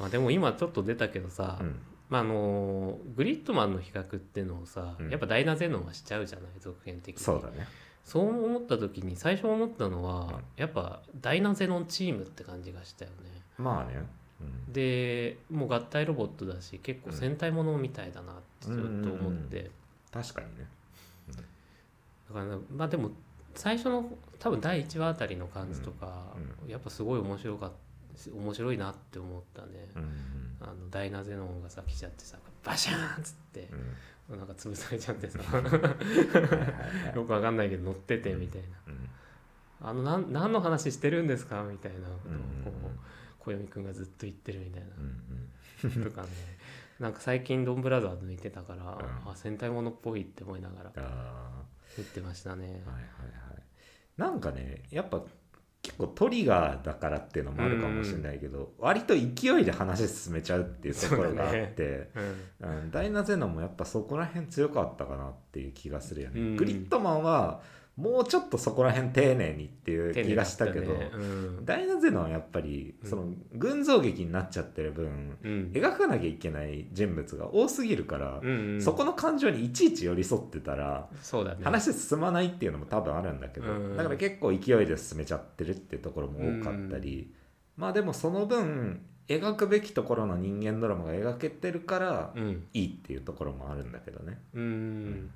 [0.00, 1.78] まあ、でも今ちょっと出たけどさ、うん。
[2.08, 5.10] まああのグリッドマンの比較っていうのをさ、うん。
[5.10, 7.22] やっぱダイナゼノンはしちゃうじゃない続編的に。
[7.22, 7.68] そうだね。
[8.04, 10.32] そう思った時に最初思ったのは、うん。
[10.56, 13.42] やっぱダイナゼノンチームって感じがしたよね。
[13.56, 13.94] まあね。
[13.94, 14.06] うん
[14.68, 18.80] でもう合体ロボットだし結構戦隊ものみたいだなってずっと
[19.12, 19.70] 思って、
[20.12, 20.66] 確かにね。
[22.28, 23.10] だからまあでも
[23.54, 26.34] 最初の多分第1話あたりの感じとか、
[26.66, 27.76] うやっぱすごい面白かった
[28.34, 33.68] 面白いなって思ったね、うんあのダイナゼノンがさ来ちゃってさバシャーンっつって
[34.30, 34.38] うん。
[34.38, 35.40] なんか潰されちゃってさ。
[37.14, 38.94] よくわかんないけど乗っててみたいうん
[39.82, 42.40] なあのなん何の話してるんですかみたいなことうんを
[42.82, 42.98] こう
[43.42, 46.28] 小読くんがずっと言ってるみたいうんなとかね。
[47.00, 48.86] なんか最近ドンブラザーズ抜いてたから、ん。
[48.86, 50.92] あ戦隊ものっぽいって思いながら
[51.96, 52.66] 言ってましたね。
[52.66, 53.02] はいはいはい。
[54.16, 55.22] なんかねやっぱ
[55.82, 62.08] 結構トリガーだからっていうのもあるかもしれないけど、割と勢いで話進めちゃうっていうところがあって、
[62.60, 66.56] うんうん、ダイナゼノンもやっぱそこら辺強かったかなっていう気がするよね、うん。
[66.56, 67.62] グリッドマンは
[67.96, 71.10] もうちょっとそこら辺丁寧にっていう気がしたけどね。
[71.12, 71.64] うん。
[71.64, 73.10] ダイナゼノンはやっぱりうん。
[73.10, 75.72] その群像劇になっちゃってる分、うん。
[75.74, 78.82] 描かなきゃいけない人物が多すぎるから、うんうん。
[78.82, 81.56] そこの感情にいちいち寄り添ってたらね。
[81.62, 83.96] 話進まないっていうのも多分あるんだけど、うん。
[83.96, 87.30] だから結構勢いで進めちゃってるっていうところも多かったり、
[87.76, 92.66] まあでもその分描くべきところの人間ドラマが描けてるからうん。
[92.72, 94.38] いいっていうところもあるんだけどね。
[94.54, 95.30] うん。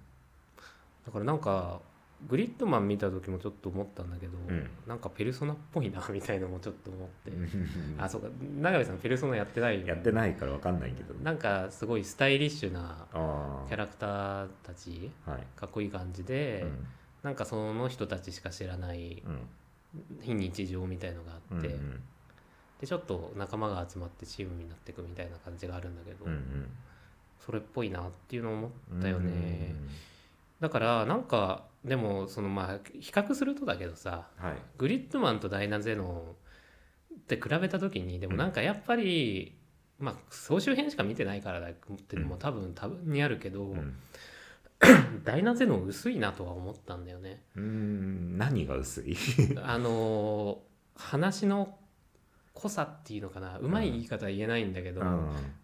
[1.04, 1.80] だからなんか
[2.28, 4.68] グリッドマン見た時もちょっと思ったんだけど、うん。
[4.86, 7.32] なんかペルソナっぽいなみたいのもちょっと思って、
[7.98, 8.28] ああそうか。
[8.60, 11.14] 永部さんペルソナやってないよやってないから分かんないけど。
[11.22, 16.86] なんかすごいスタイリッシュなあキャラクターたちあはい、かっこいい感じで、うん。
[17.22, 19.40] なんかその人たちしか知らないうん。
[20.22, 22.00] 非日常みたいのがあって、うんうん。
[22.80, 26.68] でちょっと仲間が集まってチームになっていくみたいな感じがあるんだけど、うんうん。
[27.44, 29.74] それっぽいなっていうのを思ったようんね、
[30.60, 34.54] だからなんかでもそのまあ比較するとだけどさはい。
[34.78, 36.04] グリッドマンとダイナゼノ
[37.14, 39.56] ンって比べた時にでもなんかやっぱり、
[39.98, 43.96] まあ総集編しか見てないからだっていうのも多分多分にあるけど、うん。
[45.24, 47.42] ダイナゼノン薄いなとは思ったんだよね。
[47.56, 49.16] うーん何が薄い？
[49.62, 50.66] あのー
[50.98, 51.78] 話の
[52.54, 53.58] 濃さっていうのかな。
[53.58, 55.06] うまい言い方は言えないんだけど、うん。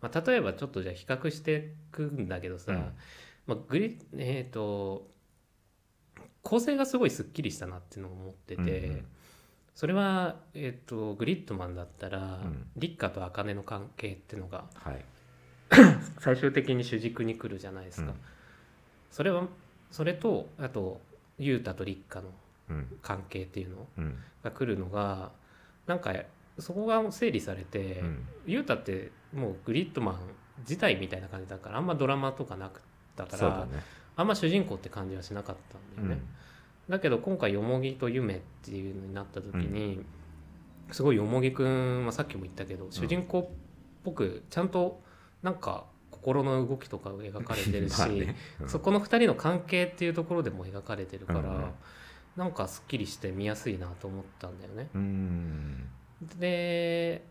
[0.02, 2.92] まあ、例えばちょっとじゃあ比較していくんだけどさ、うん
[3.46, 5.09] まあ、グリえっ、と
[6.42, 9.07] 構成がすごいすっきりしたなっていうのを思ってて、うんうん。
[9.74, 12.66] それは、えっとグリッドマンだったら、ん。
[12.76, 15.05] 立花と茜の関係っていうのがはい。
[16.20, 18.16] 最終的に主軸に来るじゃないですか、うん。
[19.11, 19.48] それは
[19.90, 21.00] それとあと
[21.38, 22.33] 雄太と立花の
[22.70, 22.98] うん。
[23.02, 24.18] 関係っていうのうん。
[24.42, 25.33] が来るのが
[25.87, 26.14] なんか
[26.59, 28.28] そこが整理されて、うん。
[28.46, 30.18] 雄太ってもうグリッドマン
[30.61, 33.83] 自体みたいな感じだからあんまドラマとかなくったから、ね。
[34.16, 35.57] あんま主人公って感じはしなかっ
[35.96, 36.22] たんだよね、
[36.88, 40.05] だけど今回よもぎと夢っていうのになった時に、
[40.90, 43.48] すごいよもぎくん、まあ、さっきも言ったけど主人公っ
[44.05, 45.01] ぽくちゃんと
[45.42, 48.37] なんか心の動きとかが描かれてるし、 まあね。
[48.61, 48.68] うん。
[48.68, 51.46] そこの2人の関係っていうところでも描かれてるから、うん。
[51.46, 51.70] うん
[52.37, 54.88] なんかすっきりして見やすいなと思ったんだよね。
[54.94, 55.88] うん。
[56.38, 57.25] で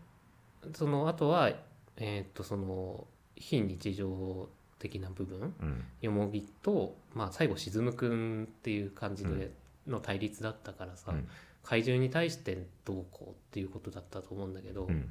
[0.74, 1.50] そのあとは
[1.96, 4.48] えーっとその非日常
[4.82, 5.54] 的な部分。
[5.60, 5.84] うん。
[6.00, 9.52] よもぎと、まあ、最後沈むくんっていう感じで
[9.86, 11.28] の対立だったからさ、うん。
[11.62, 15.08] 怪獣に対してどうこうっていうことだったと思うんだけど、うん。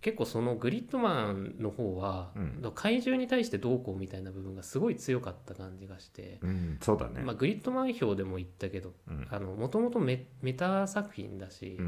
[0.00, 2.72] 結構そのグリッドマンの方は、うん。
[2.74, 6.78] 怪獣に対してどうこうみたいな部分がすごい強かった感じがして、うん。
[6.80, 7.20] そうだね。
[7.22, 9.58] まあ、グリッドマン表でも言ったけどうん。
[9.58, 11.82] もともとメメタ作品だし、う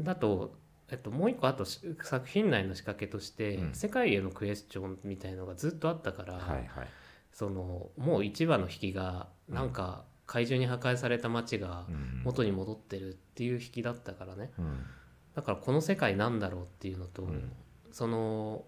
[0.00, 0.04] ん。
[0.04, 0.54] だと、
[0.92, 3.74] えっと、もう一個あとし作品内の仕掛けとして、うん。
[3.74, 6.88] 世界へのクエスチョンみたいのがずっとあったから、はいはい。
[7.32, 12.22] そのもう1話の引きがなんか怪獣に破壊された街がうん。
[12.24, 14.50] 元に戻ってるっていう引きだったからね。
[14.58, 14.84] うん。
[15.34, 17.50] だからこの世界なんだろうっていうのと、うん。
[17.90, 18.64] その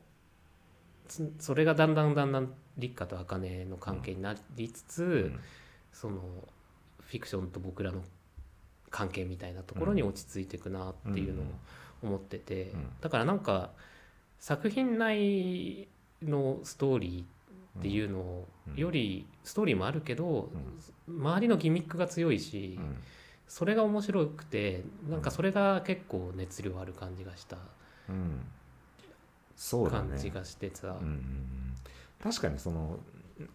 [1.07, 5.07] つそれがだんだんだんだん立花と茜の関係になりつつ、う
[5.37, 5.41] ん。
[5.93, 6.23] その
[7.01, 8.03] フィクションと僕らの
[8.89, 11.45] 関係みたいなところに落ち着いていくなっていうのを
[12.05, 12.89] 思ってて、うん。
[13.01, 13.71] だからなんか
[14.39, 15.89] 作品内
[16.23, 18.77] のストーリーっていうのうん。
[18.77, 20.51] よりストーリーもあるけど、
[21.09, 22.97] 周りのギミックが強いし、うん。
[23.47, 27.59] それが面白くてなんかそれが結構熱量ある感じがした
[28.09, 28.41] うん。
[29.55, 30.97] そう感じがしてさ、
[32.23, 32.99] 確かにその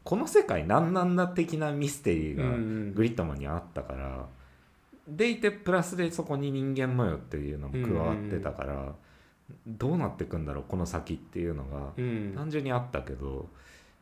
[0.04, 2.94] この世界何なんだ的なミステリーがうん。
[2.94, 4.28] グリッドマンにあったから、
[5.16, 8.94] でいてプラスでそこに人間模様っていうのも加わってたから、
[9.66, 12.34] どうなってくんだろうこの先っていうのがうん。
[12.36, 13.50] 単純にあったけど、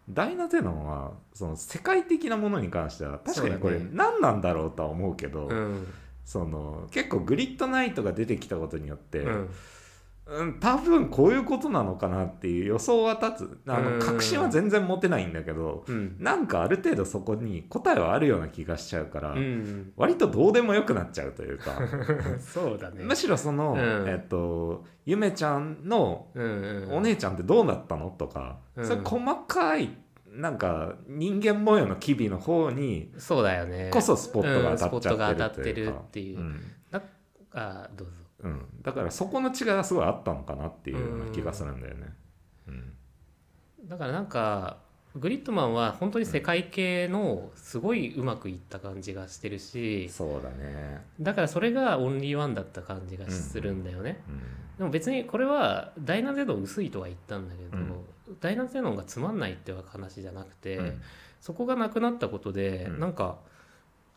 [0.10, 5.88] ダイナゼノンはその世界的なものに関しては確かにこれ何なんだろうとは思うけどうん。
[6.26, 9.50] その結構グリッドナイトが出てきたことによって、うん
[10.30, 13.60] うん、多分こういうことなのかなっていう予想は立つ。
[13.68, 14.00] あうん。
[14.00, 16.16] の確信は全然持てないんだけどうん。
[16.20, 21.80] なんかある程度そこに答えはあるような気がしちゃうから、うん割とどうでもよくなっちゃうというか。
[22.40, 23.04] そうだね。
[23.04, 24.08] むしろその、うん。
[24.08, 28.86] えっとゆめちゃんのうんうんお姉ちゃんってどうなったのとか、うん。
[28.86, 29.98] そういう細かい
[30.30, 33.90] なんか人間模様の機微の方にそうだよね。
[33.94, 36.62] こそスポットが当たっちゃってるうんスポットが当たっていうかっていう、うん。
[36.92, 37.02] だ
[37.54, 38.14] あどうぞ
[38.44, 42.14] うん、だからそこの違いがすごいあったのかなっていうような気がするんだよね。
[42.68, 42.94] うん。
[43.86, 44.78] だからなんか
[45.16, 54.42] グリッドマンは本当に世界系のすごいうまくいった感じがしてるしそうだね、だからそれがオンリーワンだった感じがするんだよね、うん
[54.78, 57.94] でも別にこれはダイナゼノン薄いとは言ったんだけど、うん。
[58.40, 61.02] ダイナゼノンがつまんないって話じゃなくて、うん。
[61.42, 63.00] そこがなくなったことで、うん。
[63.00, 63.38] なんか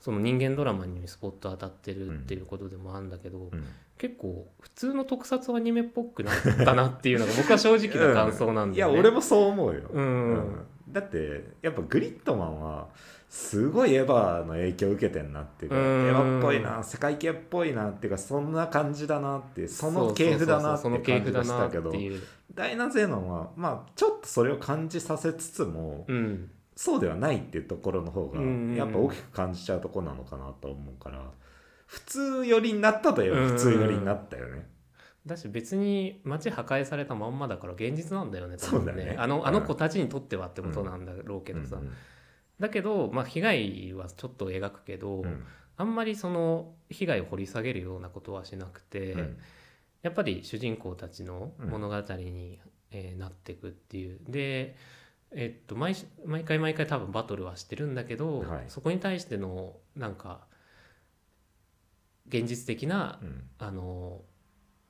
[0.01, 3.65] その人間ドラマにスポット当たってるっていうことでもあるんだけど、うん。
[3.99, 6.35] 結構普通の特撮アニメっぽくなっ
[6.65, 8.95] たなっていうのが僕は正直な感想なんいだよね。
[8.95, 10.67] や俺もそう思うよ、うん、うん。
[10.89, 12.89] だってやっぱグリッドマンは
[13.29, 15.83] すごいエヴァの影響を受けてんなっていうか、うん。
[15.83, 21.93] エヴァっぽいな世界系っぽいなっていうかそんな感じだなっていうその系譜だなって感じがしたけど
[22.55, 31.31] ダイナゼノンはまあちょっとそれを感じさせつつも、うん、そうではないっていうところの方がうんやっぱ大きく感じちゃうところなのかなと思うから
[31.85, 34.67] 普通寄りになったといえば普通寄りになったよね。
[35.27, 39.15] だし別に街破壊されたまんまだから現実なんだよね多分そうだね。
[39.19, 39.47] あのうん。
[39.47, 41.93] あの子たちにとってはってことなんだろうけどさ、うん
[42.59, 45.45] だけど、まあ、被害はちょっと描くけど、うん。
[45.77, 49.39] あんまりその被害を掘り下げるようなことはしなくて、うん。
[50.03, 52.59] やっぱり主人公たちの物語に、
[52.91, 54.19] えーなっていくっていう。
[54.29, 54.77] で、
[55.33, 58.65] えっと毎し毎回毎回多分バトルはしてるんだけど、はい。
[58.69, 60.41] そこに対してのなんか
[62.29, 63.43] 現実的なうん。
[63.59, 64.23] あの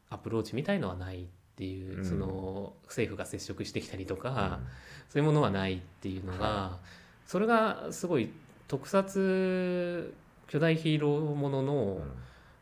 [0.09, 1.26] アプローチみたいのはないっ
[1.57, 2.05] ていう、うん。
[2.05, 4.61] その政府が接触してきたりとか、
[5.09, 6.79] そういうものはないっていうのが、
[7.26, 8.31] それがすごい
[8.66, 10.12] 特撮
[10.48, 12.12] 巨大ヒーローものの、うん。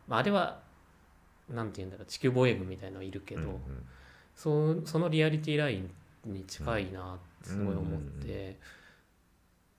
[0.09, 0.61] まあ、あれは
[1.49, 4.83] なんて言うんだろう地球防衛軍みたいのいるけど、うんうん。
[4.85, 5.91] そそのリアリティライン
[6.33, 8.57] に近いなってすごい思って、うん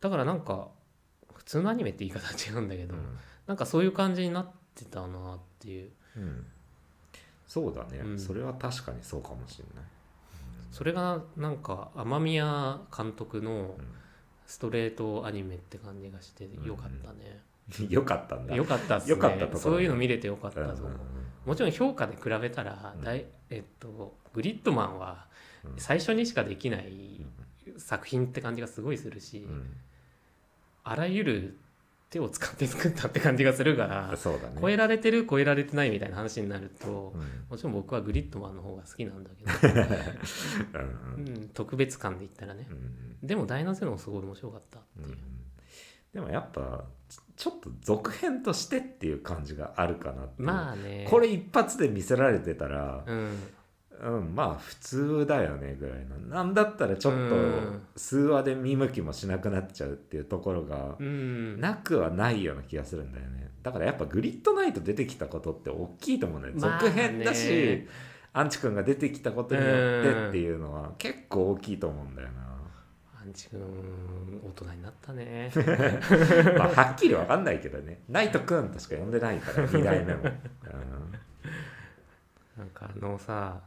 [0.02, 0.69] だからなんか
[1.34, 3.17] 普通のアニメって言い方は違うんだけど、うん。
[3.48, 5.91] なんかそういう感じになってたなっていう。
[6.17, 6.45] うん。
[7.48, 8.19] そうだね、うん。
[8.19, 9.84] それは確かにそうかもしれない。
[10.72, 13.76] それがなんか雨宮監督の
[14.45, 17.41] ストレートアニメって感じがしてよかったね、
[17.89, 18.56] よかったんだ。
[18.56, 19.12] よかったっすね。
[19.12, 21.00] よかったそういうの見れてよかったと思う、うんうん
[21.45, 23.04] もちろん評価で比べたら、うん。
[23.04, 25.26] だいえっと、グリッドマンは
[25.63, 25.74] うん。
[25.78, 27.26] 最初にしかできない
[27.79, 29.77] 作品って感じがすごいするし、うん。
[30.83, 31.57] あらゆる
[32.09, 34.57] 手を使って作ったって感じがするから、そうだね。
[34.59, 37.21] 超えられてる超えられてないみたいな話になると、うん。
[37.49, 39.79] もちろん僕はグリッドマンの方が好きなんだけど、
[41.17, 42.67] うんうん、特別感で言ったらね。
[42.69, 45.17] う、んでもダイナゼロもすごい面白かったっていう、
[46.13, 51.07] でもやっぱちちょっと続編としてっていう感じがあるかなまあね。
[51.09, 53.37] これ一発で見せられてたら、うん
[54.01, 56.17] うん、まあ普通だよねぐらいの。
[56.17, 57.81] なんだったらちょっとうん。
[57.95, 61.59] 数話で見向きもしなくなっちゃうっていうところがうん。
[61.59, 63.49] なくはないような気がするんだよね。
[63.63, 66.88] だからやっぱグリッドナイト出てきたことって大きいと思うねまあね。
[66.88, 67.88] 続編だし、
[68.33, 69.71] アンチ君が出てきたことによっ
[70.03, 72.29] てっていうのは結構大きいと思うんだよ
[73.21, 75.51] アンチ君大人になったね。
[75.53, 77.99] な、 まあ、はっきり分かんないけどね。
[78.07, 80.23] ナイト君としか呼んでないから2代目も、
[82.60, 83.62] なんかあのさ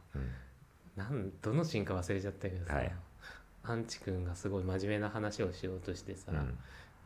[0.95, 2.91] なんどのシーンか忘れちゃったけどさ、はい。
[3.63, 6.57] アンチ君がすごい真面目な話をしようとしてさ、うん。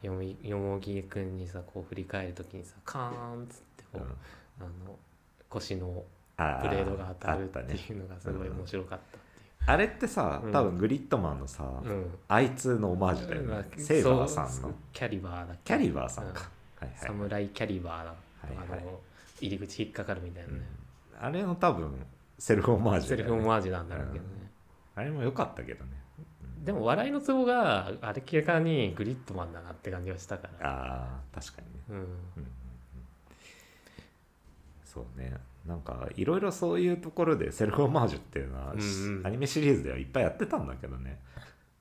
[0.01, 4.05] よみよもぎくんにさこう振り返る時にさカーンっつってこう、うん。
[4.59, 4.95] あの
[5.47, 6.03] 腰の
[6.35, 8.99] あブレードが当たるっていうのがすごい面白かっ
[9.65, 10.51] たあれってさうん。
[10.51, 11.89] 多分グリッドマンのさ、いう。
[11.89, 12.11] うん。
[12.27, 14.73] あいつのオマージュだよね、まあセイバーさんの。
[14.91, 16.49] キャリバーだキャリバーさんか、
[16.81, 16.87] うん。
[16.87, 18.15] はいはい侍キャリバーだ、は
[18.65, 18.79] いはい。
[18.81, 18.99] あの
[19.39, 20.61] 入り口引っかかるみたいなね、
[21.19, 22.05] あれの多分
[22.37, 23.17] セルフオマージュね。
[23.17, 24.51] セルフオマージュなんだろうけどね、
[24.95, 25.91] あれも良かったけどね。
[26.63, 30.69] でも笑いのツボがあれ明らかにグリッドマンだなって感じがしたから。
[30.69, 31.95] ああ確かにね、うん。
[31.95, 32.47] うんうんうん。
[34.83, 35.33] そうね。
[35.65, 39.27] なんかいろいろそういうところでセルフオマージュっていうのは、うんうん。
[39.27, 41.19] アニメシリーズではいっぱいやってたんだけどね。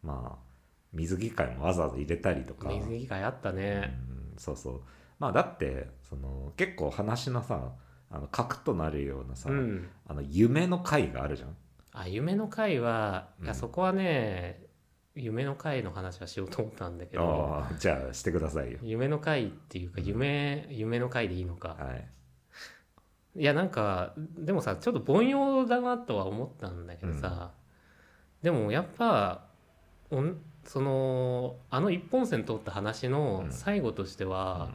[0.02, 0.46] まあ
[0.92, 2.68] 水着会もわざわざ入れたりとか。
[2.68, 4.80] 水着会あったね、うんそうそう。
[5.18, 7.72] まあだってその結構話のさ
[8.10, 9.88] あの核となるようなさ、うん。
[10.06, 11.56] あの夢の会があるじゃん。
[11.92, 14.64] あ夢の会は、いやうんそこはね
[15.14, 18.78] 夢の会の話はしようと思ったんだけどじゃあしてくださいよ。
[18.82, 21.76] 夢の会っていうか夢夢の会でいいのか。
[21.78, 22.08] はい。
[23.38, 27.52] いやなんかでもさちょっと凡庸だなとは思ったんだけどさ、
[28.42, 29.46] でもやっぱ
[30.10, 33.52] おんそのあの一本線通った話のうん。
[33.52, 34.70] 最後としては、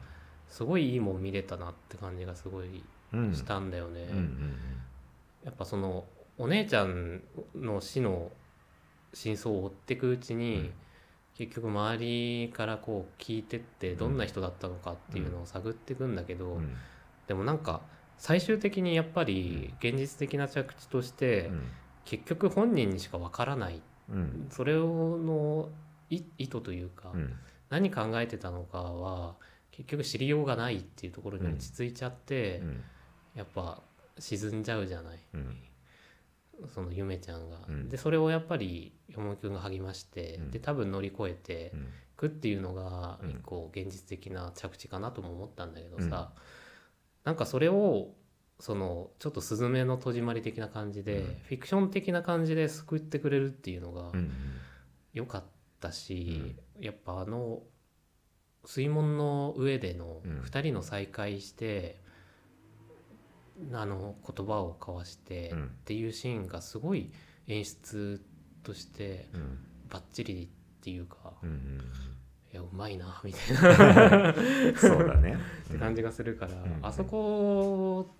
[0.48, 2.82] すごいいいもん見れたなって感じがすごいうん
[3.34, 4.08] したんだよね。
[4.10, 4.56] うんうん
[5.44, 6.04] やっぱその
[6.38, 7.20] お姉ちゃん
[7.54, 8.30] の死の
[9.12, 10.72] 真相を追っていくうちに、うん。
[11.34, 16.56] 結局周りからこう聞いてってどんな人だったのかっていうのを探っていくんだけど、うん。
[16.58, 16.76] うん
[17.26, 17.82] でもなんか
[18.18, 21.50] 最終的にやっぱり現実的な着地として、
[22.04, 23.80] 結局本人にしかわからない。
[24.10, 24.46] うん。
[24.50, 25.68] それの
[26.10, 27.32] い意図というか、うん。
[27.70, 29.34] 何考えてたのかは
[29.70, 32.84] 結局知りようがないっていうところに落ち着いちゃって、うん
[33.34, 33.82] やっぱ
[34.18, 35.56] 沈んじゃうじゃない、うん。
[36.68, 37.60] そのゆめちゃんが。
[37.68, 37.88] うん。
[37.88, 40.50] でそれをやっぱりよもぎくんが励まして、うん。
[40.50, 41.72] で多分乗り越えて
[42.16, 43.30] くっていうのがうん。
[43.30, 46.10] 一個現実的な着地かなとも思ったんだけどうん。
[46.10, 46.32] さ、
[47.24, 48.14] なんかそれを
[48.60, 51.24] そのちょっと「スズメの戸締まり」的な感じで、うん。
[51.24, 54.30] フィクション的な感じで救ってくれるっていうのがうん
[55.14, 55.44] 良かっ
[55.80, 57.62] たし、やっぱあの
[58.64, 60.40] 水門の上でのうん。
[60.42, 62.01] 2人の再会して、
[63.72, 65.64] あの言葉を交わしてうん。
[65.64, 67.12] っていうシーンがすごい
[67.48, 68.20] 演出
[68.62, 69.58] としてうん。
[69.90, 70.48] バッチリっ
[70.82, 71.82] ていうか、うんうん
[72.52, 74.34] いやうまいなみたいな。
[74.76, 75.38] そうだね。
[75.68, 76.78] って感じがするから、ん。
[76.82, 78.14] あそこ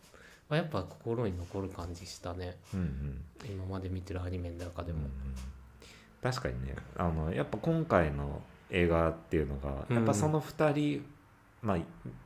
[0.48, 2.56] はやっぱ心に残る感じしたね。
[2.72, 3.24] うんうん。
[3.46, 5.00] 今まで見てるアニメの中でも。
[6.22, 6.76] 確かにね。
[6.96, 11.04] あのやっぱ今回の映画っていうのが、うんやっぱその2人
[11.62, 11.78] まあ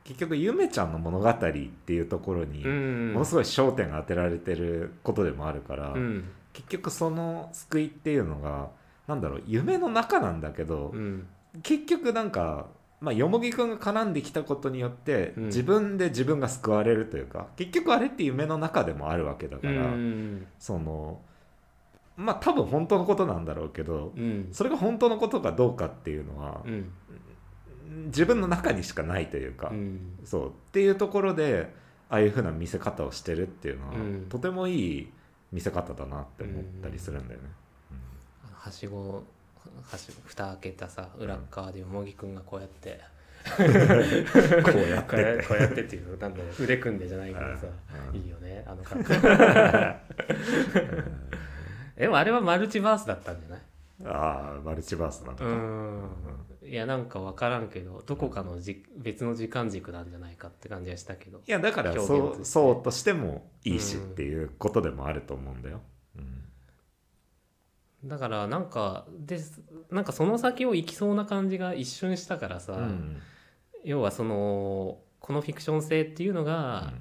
[0.05, 3.12] 結局ゆめちゃんの物語っていうところにうん。
[3.12, 6.24] ものすごい焦点が当てられてることでもあるから、うん。
[6.55, 8.70] 結局その救いっていうのが
[9.07, 11.26] なんだろう夢の中なんだけど、うん。
[11.62, 12.66] 結局なんか、
[13.01, 15.45] まあ、よもぎくんが絡んできたことによって、うん。
[15.47, 20.47] 自分で自分が救われるというか結局あれって夢の中でもあるわけだから、うん。
[20.59, 21.20] その
[22.16, 24.49] まあ多分本当のことなんだろうけどうん。
[24.53, 26.91] それが本当のことかどうかっていうのはう、ん
[28.07, 30.18] 自分の中にしかないというか、うん。
[30.24, 31.72] そうっていうところで
[32.09, 34.26] ああいう風な見せ方をしてるっていうのは、うん。
[34.28, 35.11] とてもいい
[35.53, 37.47] 見せ方だなって思ったりするんだよね。
[38.53, 39.22] はしご
[39.91, 43.01] はしご蓋開けたさ裏っ側でよもぎくんがこうやって
[43.57, 47.66] こうやってこうやってっていうなんだろう腕組んでじゃないけどさ
[48.12, 48.16] うん。
[48.20, 49.20] いいよねあの感覚
[51.97, 53.61] でもあれはマルチバースだったんじゃない？
[54.05, 56.01] ああマルチバースなのか、うん
[56.68, 61.42] いやなんか分からんけどどこかのじ別の時間軸なんじゃないかって感じはしたけど。
[61.46, 62.44] いやだからそうとして。
[62.44, 65.80] そうとしてもいいしっうんていうことでもあると思うんだよ。
[66.16, 68.08] うん。
[68.08, 69.38] だからなんかで
[69.90, 73.20] なんかその先を行きそうな感じが一瞬したからさ、うん。
[73.84, 76.92] 要はそのこのフィクション性っていうのが、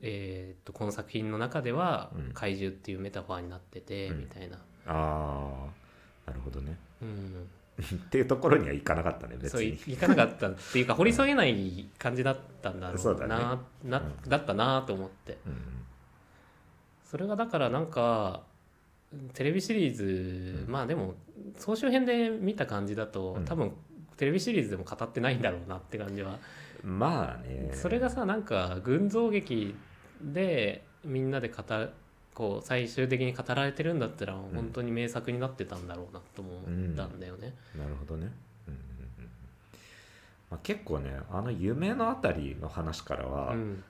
[0.00, 2.32] えーっとこの作品の中ではうん。
[2.34, 4.20] 怪獣っていうメタファーになってて、うん。
[4.20, 5.68] みたいな、あ
[6.26, 6.76] あなるほどね。
[7.02, 7.48] うん、
[7.82, 13.34] っていうところにはいかなかったね別そういかなかったっていうか掘り下げない感じだったんだろ そうだね。
[13.84, 15.38] うなだったなと思って。
[15.46, 15.56] うん。
[17.04, 18.42] それがだからなんか
[19.32, 20.72] テレビシリーズ、うん。
[20.72, 21.14] まあでも
[21.58, 23.44] 総集編で見た感じだと、うん。
[23.44, 23.72] 多分
[24.16, 26.38] テレビシリーズでも語ってないんだろうなって感じは。
[26.84, 27.70] まあね。
[27.72, 29.74] それがさなんか群像劇
[30.22, 31.90] でみんなで語る
[32.34, 37.54] こう最終的に語られてるんだったら本当に名作になってたんだろうなとも思ったんだよね。
[37.76, 38.32] なるほどね。
[38.66, 39.30] うんうんうん
[40.50, 43.82] まあ、結構ねあの夢のあたりの話からうはん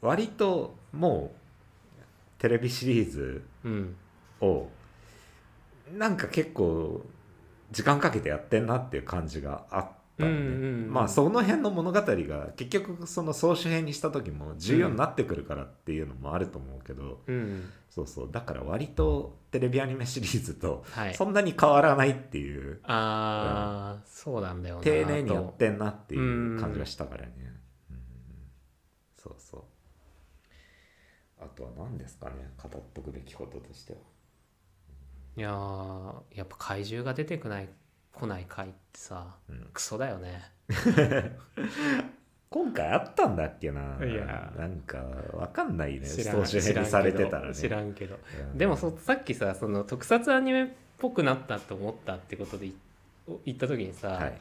[0.00, 2.00] 割ともう
[2.40, 3.96] テレビシリーズうん
[4.40, 4.68] を
[5.96, 7.04] なんか結構
[7.70, 9.88] 時間かけてやってんなっていう感じがあっ
[10.26, 18.28] うんうんうんまあその辺の物語が結局その総集編にした時も重要になってくるからっていうのもあると思うけど、うんそうそう。
[18.32, 21.14] だから割とテレビアニメシリーズとはい。
[21.14, 27.32] そんなに変わらないっていう、ああ、そうなんだよな丁寧にやっとてんなっていう感じがしたからね、
[27.90, 27.96] うん。
[29.18, 29.62] そうそう。
[31.44, 33.98] あとは何ですかね語っとくべきこととしては。
[35.36, 37.68] いやーやっぱ怪獣が出てこない
[38.12, 39.68] 来ない回ってさ、うん。
[39.72, 40.50] クソだよね。
[42.50, 43.98] 今回あったんだっけな。
[44.04, 44.52] いや。
[44.56, 44.98] なんか
[45.32, 46.06] わかんないね。
[46.06, 47.54] 知らん総集編にされてたらね。
[47.54, 48.18] 知らんけど
[48.52, 48.58] うん。
[48.58, 50.66] でもそさっきさその特撮アニメっ
[50.98, 52.74] ぽくなったと思ったってことでい
[53.46, 54.40] 言った時にさ、はい。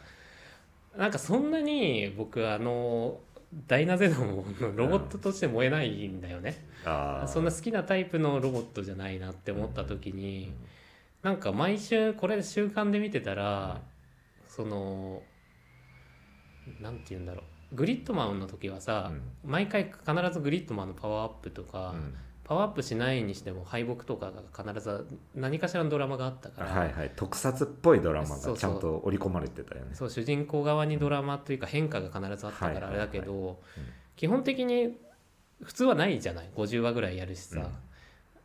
[0.98, 3.20] なんかそんなに僕あの
[3.68, 7.28] ダイナゼノンのロボットとして燃えないんだよね、あー。
[7.28, 10.54] そんな好きなタイプのロボットじゃないなって思った時に、
[11.24, 13.82] なんか毎週これ習慣で見てたら、
[14.48, 15.22] その
[16.80, 17.42] なんて言うんだろ
[17.72, 17.76] う。
[17.76, 19.12] グリッドマンの時はさ、
[19.46, 22.16] 毎回必ずグリッドマンのパワーアップとか、うん。
[22.44, 27.12] パワーアップしないにしても敗北とかが必ず何かしらのドラマがあったから、はいはい。
[27.16, 29.96] 特撮っぽいドラマがちゃんと織り込まれてたよね。
[29.96, 33.34] そう主人公側にドラマというか変化が必ずあったからあれだけど、
[33.78, 33.86] うん。
[34.18, 34.98] 基本的に
[35.64, 36.50] 普通はないじゃない。
[36.54, 37.70] 50話ぐらいやるしさ、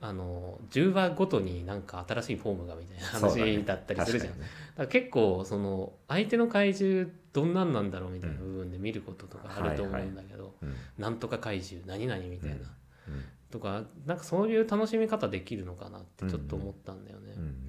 [0.00, 13.24] あの10話ごとになんか新しいフォームがみたいな話だったりするじゃん、確かにねだから結構その相手の怪獣どんなんなんだろうみたいな部分で見ることとかあると思うんだけど、うんなんとか怪獣何々みたいな、うん。
[13.50, 17.34] とかなんかそういう楽しみ方できるのかなってちょっと思ったんだよね。
[17.36, 17.42] うん。
[17.42, 17.65] うん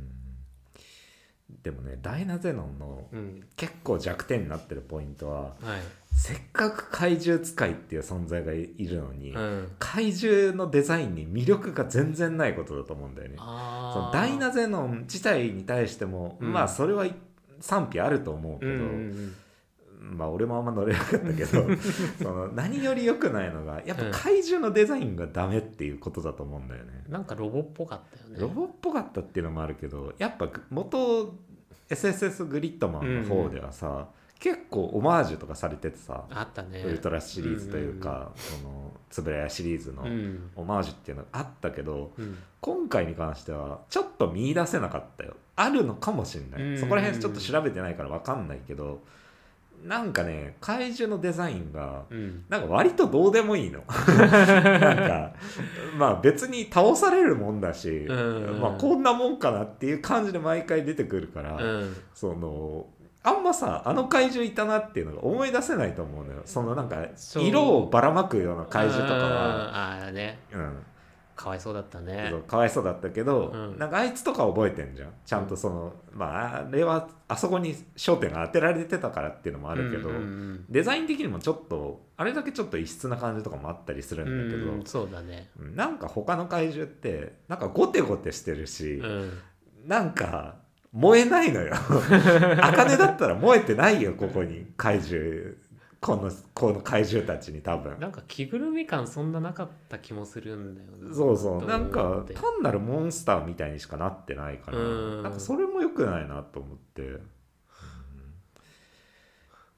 [1.63, 5.53] でもねダイナゼノンのうん、結構弱点になってるポイントははい、
[6.11, 13.35] せっかく怪獣使いっていう存在がいるのに、うん、怪獣のデザインに魅力が全然ないことだと思うんだよね。
[13.37, 16.51] そあのダイナゼノン自体に対しても、うん。
[16.51, 17.07] まあそれは
[17.61, 19.35] 賛否あると思うけど、うんうん
[19.99, 21.67] まあ俺もあんま乗れなかったけど
[22.21, 27.03] その何より良くないのがやっぱ怪獣のデザインがダメっていうことだと思うんだよね。
[27.07, 28.39] うん、なんかロボっぽかったよね。
[28.39, 31.35] ロボっぽかったっていうのもあるけどやっぱ元
[31.89, 36.81] SSS グリッドマンの方ではさ、結構オマージュとかされててさ、あったね。
[36.81, 40.51] ウルトラシリーズというか、そのつぶらやシリーズのうん。
[40.55, 42.37] オマージュっていうのがあったけど、うん。
[42.61, 45.35] 今回に関してはちょっと見出せなかったよ。
[45.55, 46.77] あるのかもしれない、うん。
[46.77, 49.01] そこら辺ちょっと調べてないから分かんないけど
[49.83, 52.43] なんかね怪獣のデザインがうん。
[52.49, 53.83] なんか割とどうでもいいの。
[53.87, 55.33] なんか
[55.97, 58.59] まあ別に倒されるもんだし、うん。
[58.59, 61.95] まあこんなもんかなっていう感じで毎回出てくるから、うん。
[62.13, 62.87] その
[63.23, 66.41] あんまさあの怪獣いたなっていうのが思い出せないと思うのよ。
[66.45, 67.05] そのなんか
[67.35, 70.39] 色をばらまくような怪獣とかは、ああね。
[70.53, 70.79] うん、
[71.37, 72.33] かわいそうだったね。
[72.47, 73.77] かわいそうだったけど、うん。
[73.77, 75.09] なんかあいつとか覚えてんじゃん。
[75.23, 85.51] ちゃんとその、まああれはあそこに焦点が当てられてたからっていうのもあるけど、うんうんデザイン的にもちょっとあれだけちょっと異質な感じとかもあったりするうんんだけど、うんそうだね。
[85.59, 89.39] うんなんか他の怪獣ってなんかゴテゴテしてるし、うん。
[89.85, 90.55] なんか
[90.91, 91.75] 燃えないのよ。
[92.61, 95.53] 茜だったら燃えてないよここに怪獣
[95.99, 97.99] このこの怪獣たちに多分。
[97.99, 101.61] なんか着ぐるみ感そんななかった気もするんだよねそうそう。
[101.61, 105.23] となんか単なるモンスターみたいにしかなってないからうん。
[105.23, 107.21] なんかそれも良くないなと思って、うん。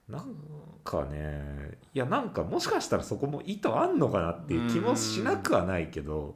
[0.09, 0.35] なん
[0.83, 6.35] かねいやなんかもしかしたらそこも意図あんのかなっていう気もしなくはないけど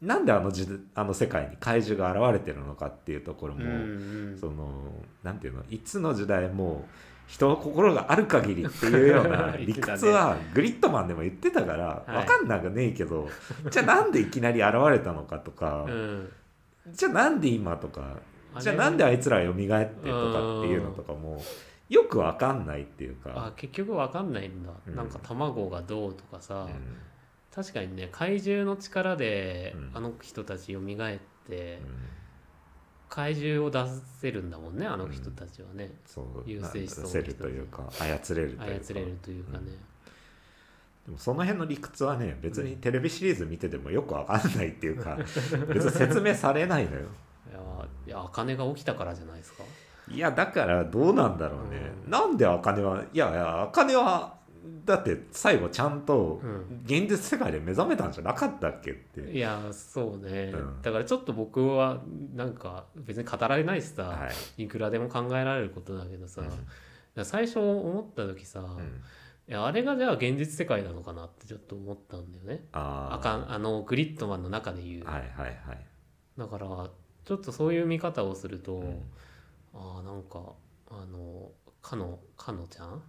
[0.00, 4.36] なんであの時あの世界に怪獣が現れてるのかっていうところも、うん。
[4.38, 4.92] その
[5.22, 6.86] なんていうのいつの時代も
[7.32, 12.26] 人の心がある限りっていうような 理屈はグリッドマンでも言ってたからはい。
[12.26, 13.26] 分かんなくねえけど、
[13.70, 16.30] じゃあなんでいきなり現れたのかとか、うん。
[16.92, 18.16] じゃあなんで今とか
[18.58, 21.42] じゃあなんであいつら蘇ってとかっていうのとかも
[21.88, 23.30] よく分かんないっていうか。
[23.34, 24.94] あ結局わかんないんだ、うん。
[24.94, 26.70] なんか卵がどうとかさ、うん。
[27.54, 29.90] 確かにね怪獣の力でうん。
[29.94, 30.82] あの人たち蘇っ
[31.48, 32.12] て、うん
[33.14, 33.78] 怪獣を出
[34.22, 39.64] せるんだもんねあの人たちはね、そう優勢思想の人せるというか操れるというか操れるというかね、
[41.04, 45.18] でもその辺の理屈はね別にテレビシリーズ見ててもよくわかんないっていうか
[45.68, 47.00] 別に説明されないのよ。
[47.50, 49.64] いやいや茜が起きたからじゃないですか。
[50.08, 52.10] いやだからどうなんだろうね、うん。
[52.10, 54.34] なんで茜はいやいや茜は
[54.84, 56.82] だって最後ちゃんとうん。
[56.84, 60.82] 現実世界で目覚めたんじゃなかったっけって、いやそうね、うん。
[60.82, 62.02] だからちょっと僕は
[62.34, 64.64] なんか別に語られないしさ、はい。
[64.64, 66.42] い、くらでも考えられることだけどさ、
[67.16, 67.24] うん。
[67.24, 69.02] 最初思った時さ、うん。
[69.48, 72.64] いやあれがじゃあ現実世界なのかなってちょっと思ったんだよね。
[72.72, 75.86] あかんあのグリッドマンの中で言う、はいはいはい、
[76.38, 76.90] だから
[77.24, 79.02] ちょっとそういう見方をすると、うん。
[79.74, 80.40] ああなんか
[80.90, 81.50] あの
[81.80, 83.02] かのかのちゃんうん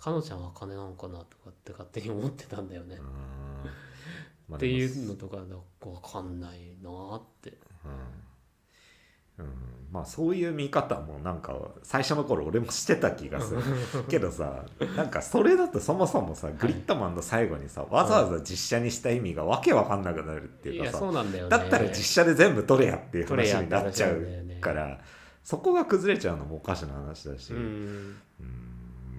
[0.00, 1.18] かのちゃんは金なのかな？
[1.18, 2.96] とかって勝手に思ってたんだよね、
[4.48, 5.56] まあっていうのとかなんか
[5.88, 7.50] わかんないなーって。
[7.84, 8.30] うん。
[9.38, 9.46] うん、
[9.90, 13.62] まあそういう見方もなんか最初の頃俺もしてた気がする。
[14.08, 24.26] けどさなんかそれだとそもそもさグリッドマンの最後にさわざわざ実写にした意味がわけわかんなくなるっていうかさそうなんだだったら実写で全部撮れやっていう話になっちゃう
[24.60, 25.00] から
[25.42, 28.16] そこが崩れちゃうのもおかしな話だし、ううんん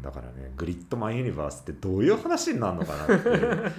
[0.01, 3.29] だからねグリッドマンユニバースってどういう話になるのかなって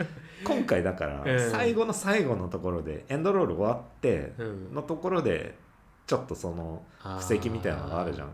[0.45, 1.51] 今回だからうん。
[1.51, 4.75] 最後の最後のところでエンドロール終わってうん。
[4.75, 5.57] のところで
[6.07, 8.33] ちょっとその布石みたいなのがあるじゃん。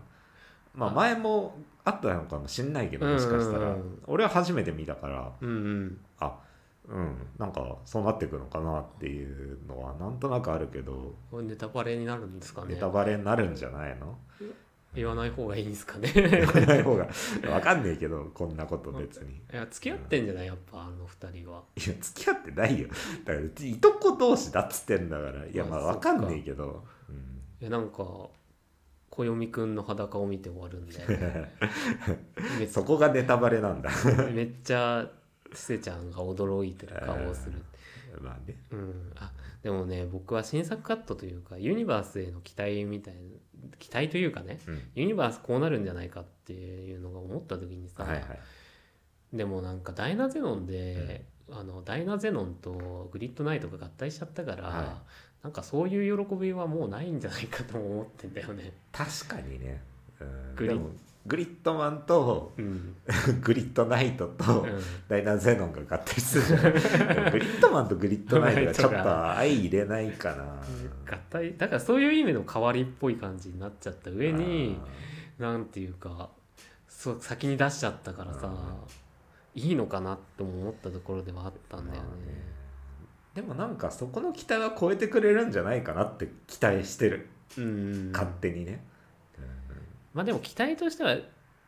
[0.75, 0.93] まああ。
[0.93, 3.75] 前もあったのかもしんないけどもしかしたら。
[4.07, 6.01] 俺は初めて見たからうんうん。
[6.21, 6.39] あ
[6.89, 11.15] うんなんかそうなってくのかなっていうのはなんとなくあるけど。
[11.33, 12.75] ネタバレになるんですかね。
[12.75, 14.19] ネタバレになるんじゃないの？
[14.95, 16.11] 言わない方がいいんですかね。
[16.13, 17.09] 言わない方が
[17.43, 19.33] 分かんねえけどこんなこと別に。
[19.33, 21.63] いや付き合ってんじゃないやっぱあの二人は。
[21.77, 22.89] いや付き合ってないよ。
[23.25, 25.47] だからいとこ同士だっつってんだから。
[25.47, 26.13] いやまああ分か。
[26.13, 27.17] んねえけど、うん。
[27.61, 28.05] いやなんか
[29.11, 31.53] 暦くんの裸を見て終わるんだよね
[32.59, 33.91] めっそこがネタバレなんだ。
[34.33, 35.11] めっちゃ
[35.53, 37.63] せちゃんが驚いてる顔をする、
[38.21, 38.57] まあね。
[38.71, 39.33] うん、あ
[39.63, 43.21] でもね僕は新作カットというかユニバースへの期待みたいな
[43.79, 44.83] 期待というかねうん。
[44.95, 48.25] ユニバースこうなるんじゃないかっていうのが思った時にさ、はいはい。
[49.33, 55.03] でもなんかダイナゼノンで、あのダイナゼノンとグリッドナイトが合体しちゃったから、は
[55.43, 58.73] なんかそういう喜びはもうないんじゃないかとも思ってんだよね。
[58.93, 59.83] 確かにね、
[60.21, 60.91] うん、グリでも
[61.29, 62.97] グリッドマンとうん、
[63.43, 64.81] グリッドナイトとうん。
[65.09, 70.45] ダイナゼノンが合体するじゃないでも グリッドマンとグリッドナイトがちょっと相入れないかな。
[71.15, 74.81] 合体だからそういう意味の代わりっぽい感じになっちゃった上に
[75.39, 76.31] あなんていうか
[76.89, 78.53] そう先に出しちゃったからさ
[79.55, 82.09] いいのかなって思ったところではあったんだよね。
[83.35, 87.29] ーでもなんかそこの期待は超えてくれるんじゃないかなって期待してる。
[87.57, 88.11] うん。
[88.13, 88.85] 勝手にね、
[90.15, 91.17] まあでも期待としては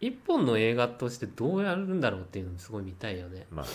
[0.01, 3.47] 一本の映画としてどうやるんだろうっていうのもすごい見たいよね。
[3.51, 3.70] まあね。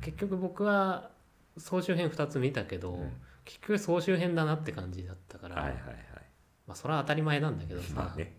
[0.00, 1.10] 結局僕は
[1.56, 3.12] 総集編2つ見たけど、うん。
[3.44, 5.82] 結局総集編だなって感じだったから、はいはいはい。
[6.66, 8.34] まあそれは当たり前なんだけどさ、まあね。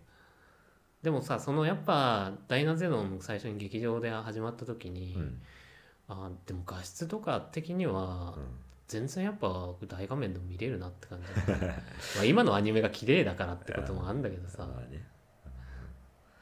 [1.02, 5.40] でもさそのやっぱダイナゼノン最初に劇場で始まった時に、うん。
[6.08, 8.44] あでも画質とか的にはうん。
[8.86, 9.48] 全然やっぱ
[9.88, 11.66] 大画面でも見れるなって感じだった。
[11.66, 11.72] ま
[12.20, 15.02] あ今のアニメが綺麗だからってこともあるんだけどさ、 まあね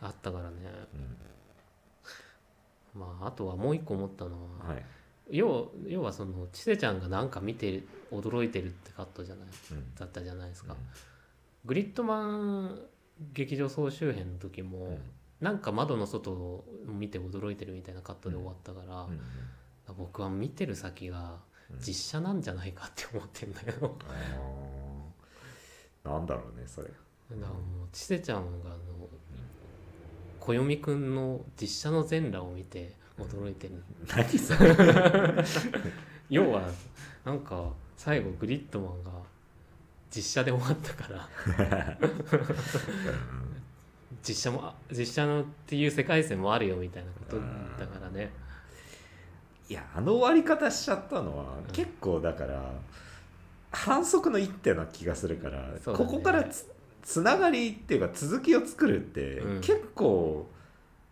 [0.02, 0.56] あったからね。
[2.94, 3.00] うん。
[3.00, 4.84] まああとはもう一個思ったのは、はい。
[5.30, 9.94] 要要はそのちせちゃんがなんか見て驚いてるってカットじゃないうん。
[9.94, 10.78] だったじゃないですか、うん。
[11.64, 12.80] グリッドマン
[13.32, 14.98] 劇場総集編の時も、うん。
[15.40, 19.20] なんか窓の外を見て驚いてるみたいなカットで終わったから、うん。
[19.96, 21.36] 僕は見てる先が
[21.70, 21.78] うん。
[21.78, 23.66] 実写なんじゃないかって思ってんだよ。
[23.66, 23.94] だか
[26.04, 26.10] あー。
[26.10, 26.90] なんだろうねそれ。
[27.40, 28.78] らもうちせちゃんがあの
[30.44, 34.74] 暦くんの実写の全裸を見て驚いてる、何それ。
[36.28, 36.62] 要は
[37.24, 39.10] なんか最後グリッドマンが
[40.10, 41.28] 実写で終わったから。
[44.22, 47.42] 実写も実写のっていう世界線もあるよみたいなことうん
[47.78, 48.30] だからね。
[49.68, 51.72] いやあの終わり方しちゃったのは、うん。
[51.72, 52.72] 結構だから
[53.70, 55.78] 反則の一手な気がするから、ね。
[55.84, 56.66] ここからつ
[57.02, 59.60] つながりっていうか続きを作るって、うん。
[59.60, 60.46] 結構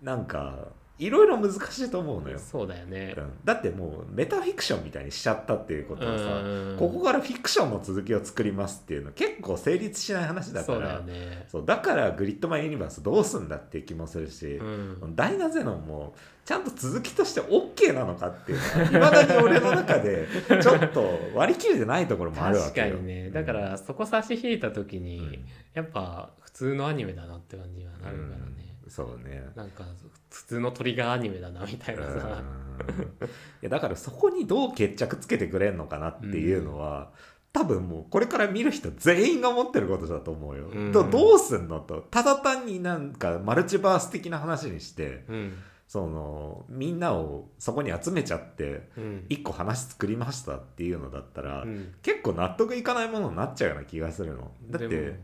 [0.03, 0.69] なんか
[1.01, 3.15] いろいろ難しいと思うのよ、そうだよね。
[3.17, 3.33] うん。
[3.43, 6.77] だってもうメタフィクションみたいにしちゃったっていうことはさ、うん。
[6.79, 11.47] ここからフィクションの続きを作りますっていうの結構成立しない話だからそうね。
[11.49, 14.63] そうだからグリッドマンユニバースどうすんだっていう気もするし、う
[15.07, 15.17] ん。
[15.17, 20.27] ダイナゼノンもちゃんと続きとして OK なのかっていうのはいまだに俺の中で
[20.61, 22.97] ちょっと割り切れてないところもあるわ確けよ。
[22.97, 23.31] かにね。
[23.31, 25.45] だからそこ差し引いた時に、うん。
[25.73, 28.17] やっぱ普通のアニメだなって感じがなるから
[28.51, 28.91] ね、うん。
[28.91, 29.43] そうね。
[29.55, 29.85] なんか
[30.31, 32.43] 普通のトリガーアニメだなみたいなさ、
[32.89, 33.27] うん。
[33.27, 33.29] い
[33.63, 37.11] やだからそこにどう決着つけてくれんのかなっていうのは、
[37.53, 40.69] 多分もうこれから見る人全員が思ってることだと思うよ。
[40.73, 40.93] うん。
[40.93, 42.07] とどうすんのと。
[42.11, 45.59] ただ単になんかマルチバース的な話にしてうん。
[45.89, 49.27] そのみんなをそこに集めちゃってうん。
[49.29, 51.95] 一個話作りましたっていうのだったら、うん。
[52.03, 54.53] 結構納得いかないものになっちゃうような気がするの。
[54.71, 55.17] だっでても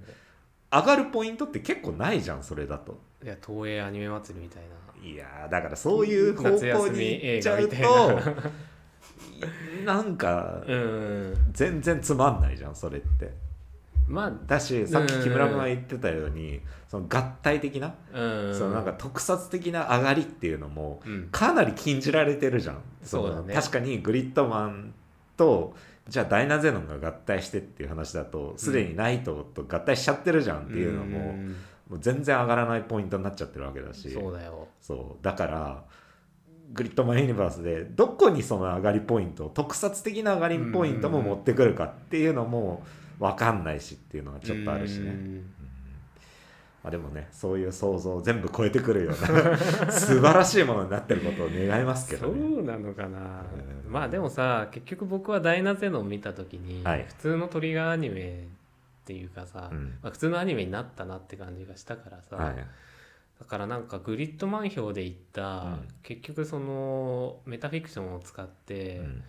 [0.72, 3.00] 上がるポイントって結構ないじゃんそれだと。
[3.22, 7.76] いや東映アニメ祭りみたいないやーだからそういう方向に行っちゃうと
[9.84, 11.34] なんかうん。
[11.52, 13.32] 全然つまんないじゃんそれって。
[14.08, 21.28] まだしさっき木村君が言ってたようにその合体的な、そのなんか特撮的な上がりっていうのもうん。
[21.30, 22.78] かなり禁じられてるじゃん。
[23.02, 23.54] そうだね。
[23.54, 24.94] の確かにグリッドマン
[25.36, 25.74] と
[26.08, 31.56] じゃあダイナゼノンが合体してっていう話だとすでにナイトと合体しちゃってるじゃんっていうのも,、ん
[31.88, 34.10] もう全然上がらないポイントになっちゃってるわけだし。
[34.10, 34.68] そうだよ。
[34.80, 35.24] そう。
[35.24, 35.84] だから
[36.72, 42.82] グリッドマンユニバースでどこにその上がりポイント特撮的な上がりポイントも持ってくるかっていうのも
[43.20, 45.10] 分かんないしっていうのはちょっとあるしね。
[45.10, 45.50] うん。
[46.82, 49.56] まあ、でもねそういう想像を全部超えてくるような
[49.90, 52.40] 素晴らしいものになってることを願いますけどそね。
[52.60, 53.42] うなのかな、
[53.86, 53.92] うん。
[53.92, 57.04] まあでもさ結局僕はダイナゼノン見た時に、はい。
[57.08, 58.46] 普通のトリガーアニメ
[59.06, 59.98] っていうかさ、うん。
[60.02, 62.56] まあ、普通のアニメになったなって感じがしたからさ、はい。
[62.56, 65.88] だからなんかグリッドマン表で言った、うん。
[66.02, 69.22] 結局そのメタフィクションを使って、うん。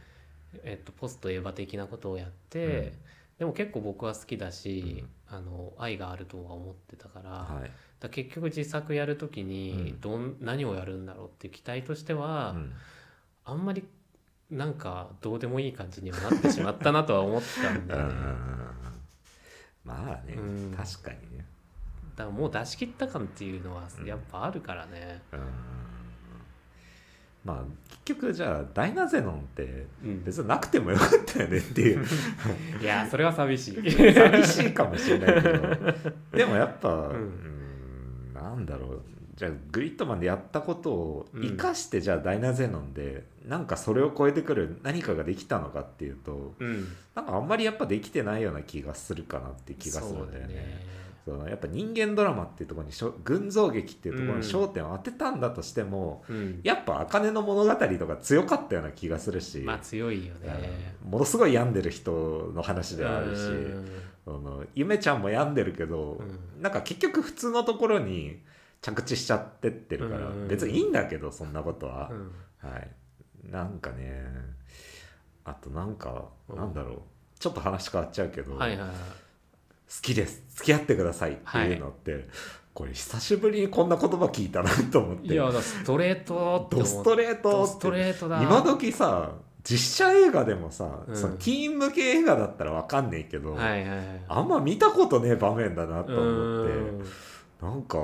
[0.63, 2.91] えっと、ポストエヴァ的なことをやって、うん。
[3.37, 8.09] でも結構僕は好きだし、あの愛があるとは思ってたから,、はい。
[8.09, 10.01] 結局自作やる時にうん。
[10.01, 12.73] どん、何をやるんだろうっていう期待としては、うん。
[13.45, 13.83] あんまり
[14.49, 18.13] なんかどうでもいい感じにはなってしまったなとは思ったんだよね。
[19.87, 20.73] まあね、うん。
[20.75, 21.45] 確かにね。
[22.15, 24.05] だからもう出し切った感っていうのはうん。
[24.05, 25.21] やっぱあるからね。
[25.31, 25.39] うん。
[27.45, 27.63] まあ
[28.05, 30.23] 結局じゃあダイナゼノンってうん。
[30.23, 32.05] 別になくてもよかったよねっていう。
[32.81, 33.91] いやそれは寂しい。
[34.13, 36.37] 寂しいかもしれないけど。
[36.37, 37.09] でもやっぱ、ん。
[37.11, 39.01] うんなんだろう
[39.37, 50.97] じゃあグリッドマンでやったことを生かして、じゃあダイナゼノンでなんかそれを超えてくる何かができたのかっていうとうん、なんかあんまりやっぱできてないような気がするかなって気がするんだよね。
[51.23, 60.95] そのやっぱ人間ドラマっていうところに群像劇っていうところに焦点を当てたんだとしても、うん、やっぱ茜の物語とか強かったような気がするし、まあ強いよね。
[61.03, 61.11] うん。
[61.11, 66.21] ものすごい病んでる人の話ではあるし、うのゆめちゃんも病んでるけど、
[66.59, 68.39] うなんか結局普通のところに
[68.87, 72.31] 着地しちゃってってるから、うん別にいいんだけどそんなことは、うん。
[72.69, 72.89] はい。
[73.51, 74.23] なんかね
[75.43, 76.55] あとなんか、うん。
[76.55, 76.99] なんだろう。
[77.39, 78.89] ちょっと話変わっちゃうけど、はいはいはい。
[78.89, 78.95] 好
[80.01, 80.43] きです。
[80.55, 81.73] 付き合ってくださいってい。
[81.75, 82.27] うのって、
[82.73, 85.33] これ久しぶりにこんな言葉聞いたなと思って。
[85.33, 88.41] いやだストレートドストレートストレートだ。
[88.41, 89.33] 今時さ
[89.63, 91.15] 実写映画でもさ、うん。
[91.15, 94.21] そのティーン向け映画だったらわかんねえけど、はいはいはい。
[94.29, 96.73] あんま見たことねえ場面だなと思って。
[96.73, 97.05] うん。
[97.61, 97.97] なんか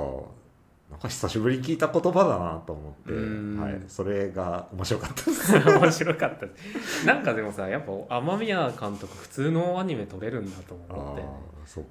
[0.94, 3.60] なんか久しぶりに聞いた言葉だなと思って、うん。
[3.60, 5.52] はい、それが面白かったです。
[5.58, 7.06] 面白かったです。
[7.06, 11.16] なんかでもさやっぱ雨宮監督普通のアニメ撮れるんだとあ思っ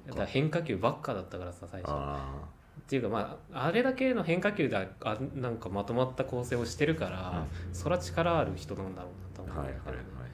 [0.06, 0.12] て。
[0.16, 0.24] か。
[0.24, 1.90] 変化球ばっかだったからさ最初。
[1.90, 2.48] っあ
[2.86, 10.30] ていうかまああれだけの変化球であなんかまとまった構成をしてるから、そら力ある人なんだろうなとーはいはい思うんだけどね、はい。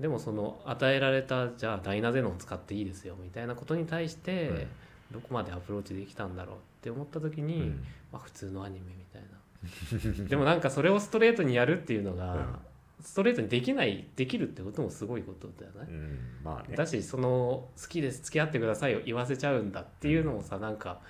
[0.00, 4.66] でもその与えられたじゃあダイナゼノン使っていいですよみたいなことに対して、うん。
[5.12, 7.84] どこまでアプローチできたんだろうって思った時に、うん。
[8.12, 10.24] まあ、普通のアニメみたいな。
[10.30, 12.58] でもなんかそれをストレートにやるっていうのが、うん。
[13.00, 15.88] ストレートにできないできるってこともすごいことだよね。
[15.90, 16.18] うん。
[16.44, 16.76] まあね。
[16.76, 21.00] だしその好きです付き合ってくださいを言わせちゃうんだっていうのもさなんか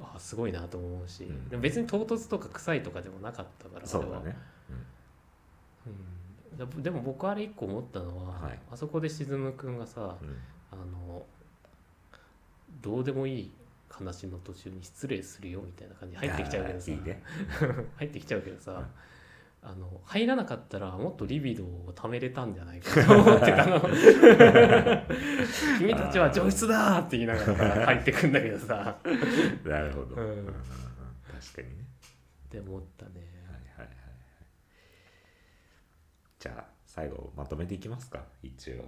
[0.00, 1.48] あすごいなと思うし、うん。
[1.48, 4.36] でも別に唐突とか臭いとかでもなかったかられはそうだね、
[6.52, 8.58] うん、だでも僕あれ一個思ったのは、はい。
[8.72, 10.36] あそこで沈くんがさうん。
[10.72, 11.24] あの
[12.80, 13.50] どうでもいい
[13.98, 16.90] 話の途中に失礼するよみたいな感じで入ってきちゃうけどさ。
[16.90, 17.22] ね。
[17.96, 18.88] 入ってきちゃうけどさ、
[19.62, 23.80] あの入らなかったらもっとリビドーを貯めれたんじゃないかと思ってたの。
[25.78, 28.98] 君たちは上質だって言いながら入ってくんだけどさ。
[29.64, 30.46] なるほど、うんうん。
[30.46, 31.84] 確かにね。
[32.46, 33.12] って思ったね。
[33.46, 33.96] はいはいはいはい。
[36.38, 38.24] じゃあ最後まとめていきますか。
[38.42, 38.84] 一応。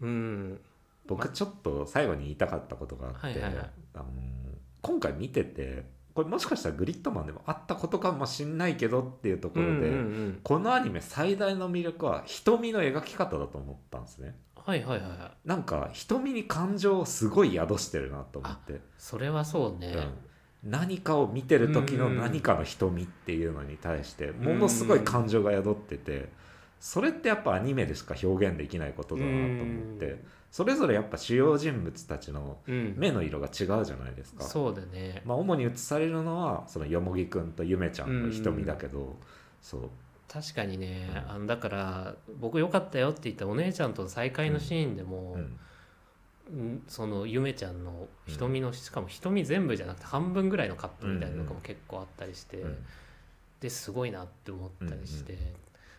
[0.00, 0.60] うん
[1.06, 3.70] 僕ちょっと最後に言いたかったことがあって、はいはいはい。
[3.94, 4.04] あの
[4.80, 5.84] 今回見てて
[6.14, 9.90] これもしかしたらグリッドマンでもあったことかもしんないけどっていうところで、うんうんう
[10.28, 14.36] んこのアニメ最大の魅力は瞳の描き方だと思ったんですね。
[14.56, 15.48] はいはいはいはい。
[15.48, 19.88] なんか瞳に感情をすごい宿してるなと思って、それはそうね、
[20.64, 26.30] うん、何かを見てる時の何かの瞳っていうのに対してものすごい感情が宿ってて
[26.80, 30.22] それってやっぱアニメでしか表現できないことだなと思って
[30.54, 32.94] それぞれやっぱ主要人物たちのうん。
[32.96, 34.44] 目の色が違うじゃないですか。
[34.44, 35.20] そうだね。
[35.26, 39.16] まあ、主に映されるのはそのよもぎくんとゆめちゃんの瞳だけど、
[39.60, 39.90] そう。
[40.28, 41.30] 確かにね、うん。
[41.32, 45.58] あのだから僕良かったよって言ったお姉ちゃんとの再会のシーンでも、うん。
[46.56, 46.82] うん。
[46.86, 52.76] そのゆめちゃんの瞳の、しかも瞳全部じゃなくて半分ぐらいのカットみたいなのも結構あったりして、うん。
[53.58, 55.36] ですごいなって思ったりして、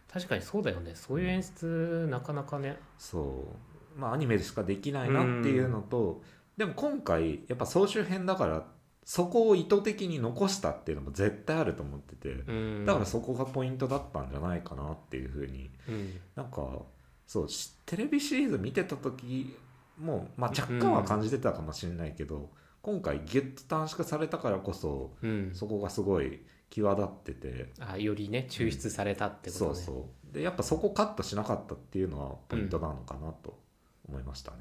[0.10, 0.94] 確かにそうだよね。
[0.96, 2.78] そういう演出なかなかね。
[2.98, 6.22] そうまあアニメでしかできないなっていうのと、
[6.58, 8.66] でも今回やっぱ総集編だから
[9.06, 12.86] そこを意図的に残したっていうのも絶対あると思ってて、うん。
[12.86, 15.70] だからそこがポイントだったんじゃないかなっていうふうに。
[15.88, 16.14] うん。
[16.36, 16.82] なんか
[17.28, 19.56] そうしテレビシリーズ見てた時
[20.00, 22.50] も、まあ、若干は感じてたかもしれないけど、
[22.82, 25.52] 今回ギュッと短縮されたからこそうん。
[25.54, 26.42] そこがすごい
[26.72, 30.34] 際立ってて、あよりね抽出されたってことね、そうそう。
[30.34, 33.65] でやっぱそこカットしなかったっていうのはポイントなのかなと
[34.08, 34.58] 思いましたね。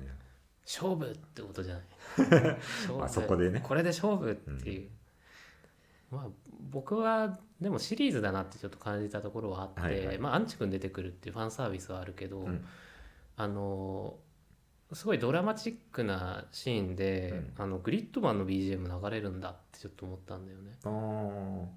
[0.67, 1.85] 勝負ってことじゃない。
[2.19, 2.99] 勝負。
[2.99, 3.61] まあそこでね。
[3.63, 4.91] これで勝負っていう、
[6.11, 6.29] まあ
[6.71, 10.19] 僕はでもシリーズだなってちょっと感じたところはあって、はいはい。
[10.19, 12.65] まあアンチ君出てくるっていうファンサービスはあるけど、うん。
[13.37, 14.19] あの
[14.93, 20.73] すごいドラマチックなシーンで、あのグリッドマンの BGM 流れるんだってちょっと思ったんだよね。
[20.85, 21.69] あの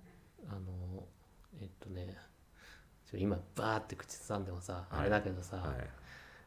[1.59, 2.15] えっとね
[3.13, 4.99] 今バーって口ずさんでもさ、はい。
[5.01, 5.87] あれだけどさ、はい。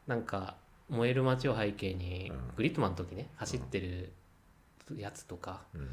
[0.07, 0.57] なんか
[0.91, 2.57] 燃える街を背景に、うん。
[2.57, 4.13] グリッドマンの時ね走ってる
[4.97, 5.89] やつとか、うん。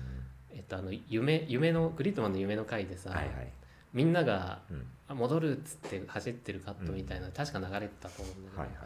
[0.52, 3.52] えっと、あの夢夢のグリッドマンの夢の回でさ、はいはい。
[3.94, 4.86] みんながうん。
[5.08, 8.78] あ戻るっつって走ってるカットみたいな、確か流れてたと思うんだけど、はいはい。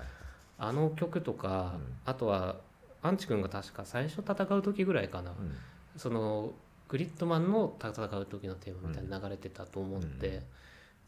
[0.60, 1.94] あの曲とか、うん。
[2.06, 2.58] あとは
[3.02, 5.56] アンチ君が確か最初戦う時ぐらいかな、うん。
[5.98, 6.52] その
[6.88, 10.44] グリッドマンの戦う時のテーマみたいなの流れてたと思って、うん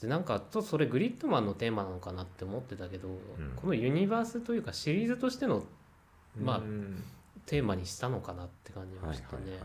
[0.03, 3.11] でなんかとそれグリッドマンのテーマなのかなって思ってたけど、ん。
[3.55, 5.63] このユニバースというかシリーズとしての
[6.37, 7.03] まあうん
[7.45, 9.59] テーマにしたのかなって感じはいましたね、はいはい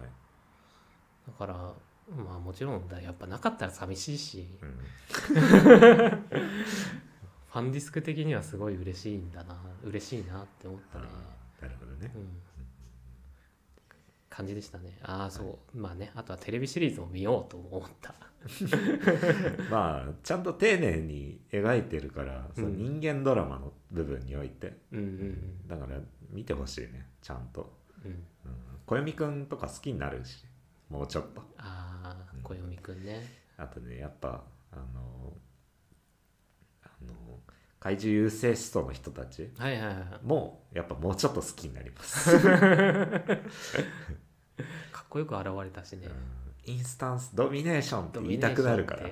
[1.29, 1.55] だから
[2.17, 3.01] まあもちろんだ。
[3.03, 4.47] やっぱなかったら寂しいし。
[4.63, 4.79] うん。
[7.49, 9.61] ファンディスク的にはすごい嬉しいんだな。
[9.85, 11.07] 嬉しいなって思ったね。
[11.61, 12.11] なるほどね。
[12.15, 12.29] うん。
[14.31, 14.99] 感じでしたね。
[15.03, 15.79] ああそう。
[15.79, 16.11] まあね。
[16.15, 18.15] あとはテレビシリーズも見ようと思った
[19.71, 23.01] まあちゃんと丁寧に描いてるから、そのうん。
[23.01, 24.79] 人間ドラマの部分において。
[24.93, 25.99] うんうんだから
[26.31, 28.11] 見てほしいねちゃんと、うん。
[28.11, 28.17] うん。
[28.17, 28.23] うん、
[28.87, 30.45] 小読くんとか好きになるし
[30.89, 31.43] もうちょっと。
[31.59, 33.23] ああ小読くんね。
[33.57, 35.37] あとねやっぱあの
[36.83, 37.41] あの
[37.81, 39.97] 怪獣優勢思想の人たちはいはいはい。
[40.23, 42.47] もやっぱもうちょっと好きになります、 か
[45.03, 46.09] っこよく現れたしね
[46.69, 49.09] インスタンスドミネーションってド言いたくなるから。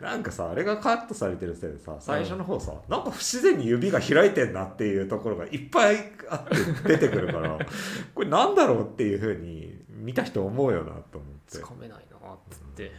[0.00, 7.58] なんかさあれがカットされてるせいでさ最初の方さ、なんか不自然に指が開いてんなっていうところがいっぱいあって出てくるから
[8.14, 11.58] これなんだろうっていうふうに見た人思うよなと思って。
[11.58, 12.92] つかめないなっつって、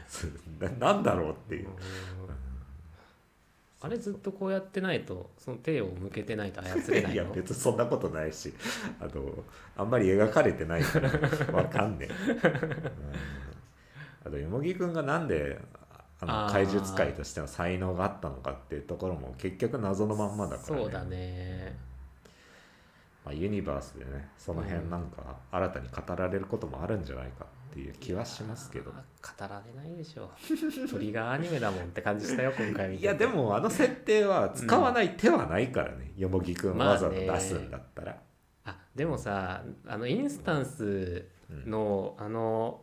[0.60, 2.35] ななんだろうっていう、うん
[3.86, 8.52] あれずっとこうやってないとその手を向けてないと操れない いやの別にそんなことないし
[9.00, 9.44] あの
[9.78, 11.10] あんまり描かれてないから
[11.54, 12.52] わかんねえ、うん。
[14.26, 15.60] あとよもぎくんがなんで
[16.20, 21.78] あの怪獣使いとしての才能があったのかっていうところも結局謎のまんまだから、ね、そうだね。
[23.24, 27.46] まあ、ユニバースでねその辺なんか新たに語られることもあるんじゃないか。
[27.46, 28.92] っていう気はしますけど。
[28.92, 28.98] 語
[29.40, 30.32] られないでしょ
[30.90, 33.04] トリガーアニメだもんって感じしたよ今回見てて。
[33.04, 38.18] いやでもあの設定は使わない手はないからね、よもぎくんわざわざ出すんだったら、
[38.64, 41.28] あでもさあのインスタンス
[41.66, 42.82] の、あの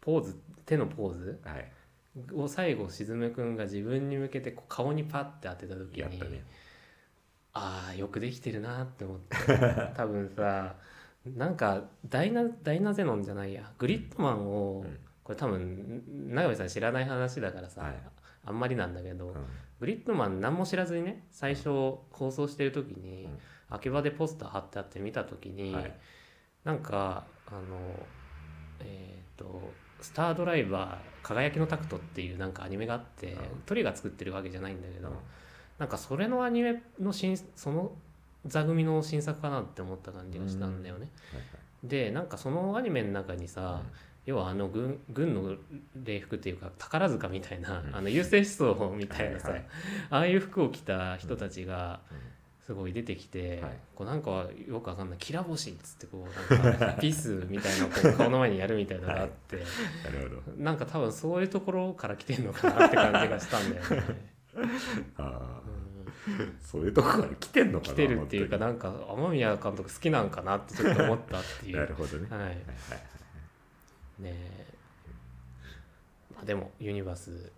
[0.00, 1.72] ポーズ手のポーズはい。
[2.34, 6.44] を最後しずめくんが自分に向けてこう顔にパッて当てた時にやったね。
[7.54, 9.36] ああよくできてるなって思って。
[9.96, 10.76] 多分さ
[11.26, 13.70] なんかダイナダイナゼノンじゃないや。
[13.78, 14.98] グリッドマンを、うん。
[15.22, 17.94] これ多分永部さん知らない話だからさ、はい。
[18.44, 19.34] あんまりなんだけど、うん。
[19.78, 21.68] グリッドマン何も知らずにね最初
[22.10, 23.38] 放送してる時に、うん。
[23.70, 25.96] 秋葉でポスター貼ってあって見た時に、はい。
[26.64, 27.60] なんかあの
[28.80, 33.62] えっ、と「スタードライバー輝きのタクト」っていうなんかアニメがあって、うん。
[33.64, 35.14] トリが作ってるわけじゃないんだけど、うん。
[35.78, 37.92] なんかそれのアニメの新その
[38.46, 41.08] 座組の新作かなって思った感じがしたんだよね。
[41.84, 43.82] でなんかそのアニメの中にさ、
[44.24, 45.54] 要はあの軍軍の
[46.04, 47.96] 礼服っていうか宝塚みたいな、うん。
[47.96, 49.52] あの優勢思想みたいなさ、
[50.10, 52.18] ああいう服を着た人たちがうん。
[52.64, 53.72] すごい出てきて、はい。
[53.96, 59.62] こうなんかよくわかんない「きら星」っつってこうなんか ピースみたいなこう顔の前にやるみたいなのがあって、な
[60.12, 60.62] るほど。
[60.62, 64.32] なんか多分そういうところから来てんのかなって感じがしたんだよね。
[65.18, 65.60] あ
[66.62, 71.76] そういうとこから来てんのかな来てるっていうか本なんか雨宮監督好きなんかなってちょっと思ったっていう。
[71.78, 72.26] なるほどね。
[72.30, 72.56] はいはいはい。
[74.22, 74.66] ねえ。
[76.34, 77.50] まあでもユニバース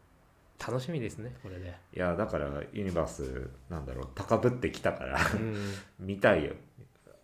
[0.67, 5.73] 楽しみですねこれで、いやだからユニバースなんだろう高ぶってきたからうん。
[5.99, 6.55] 見たいよ。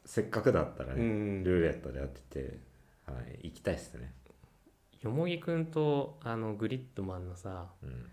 [0.05, 1.45] せっかくだったらね、うん。
[1.45, 2.59] ルーレットでやってて、
[3.07, 3.13] は
[3.43, 4.13] い、行きたいっすね、
[5.03, 8.11] よもぎくんとあのグリッドマンのさうん、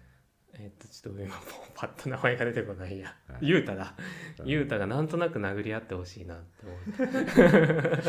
[0.59, 1.45] えっとちょっと今もう
[1.75, 3.15] パッと名前が出てこないや。
[3.27, 3.37] はい。
[3.41, 3.93] ゆうただ。
[4.39, 4.47] うん。
[4.47, 8.01] ゆうたがなんとなく殴り合ってほしいなって思う。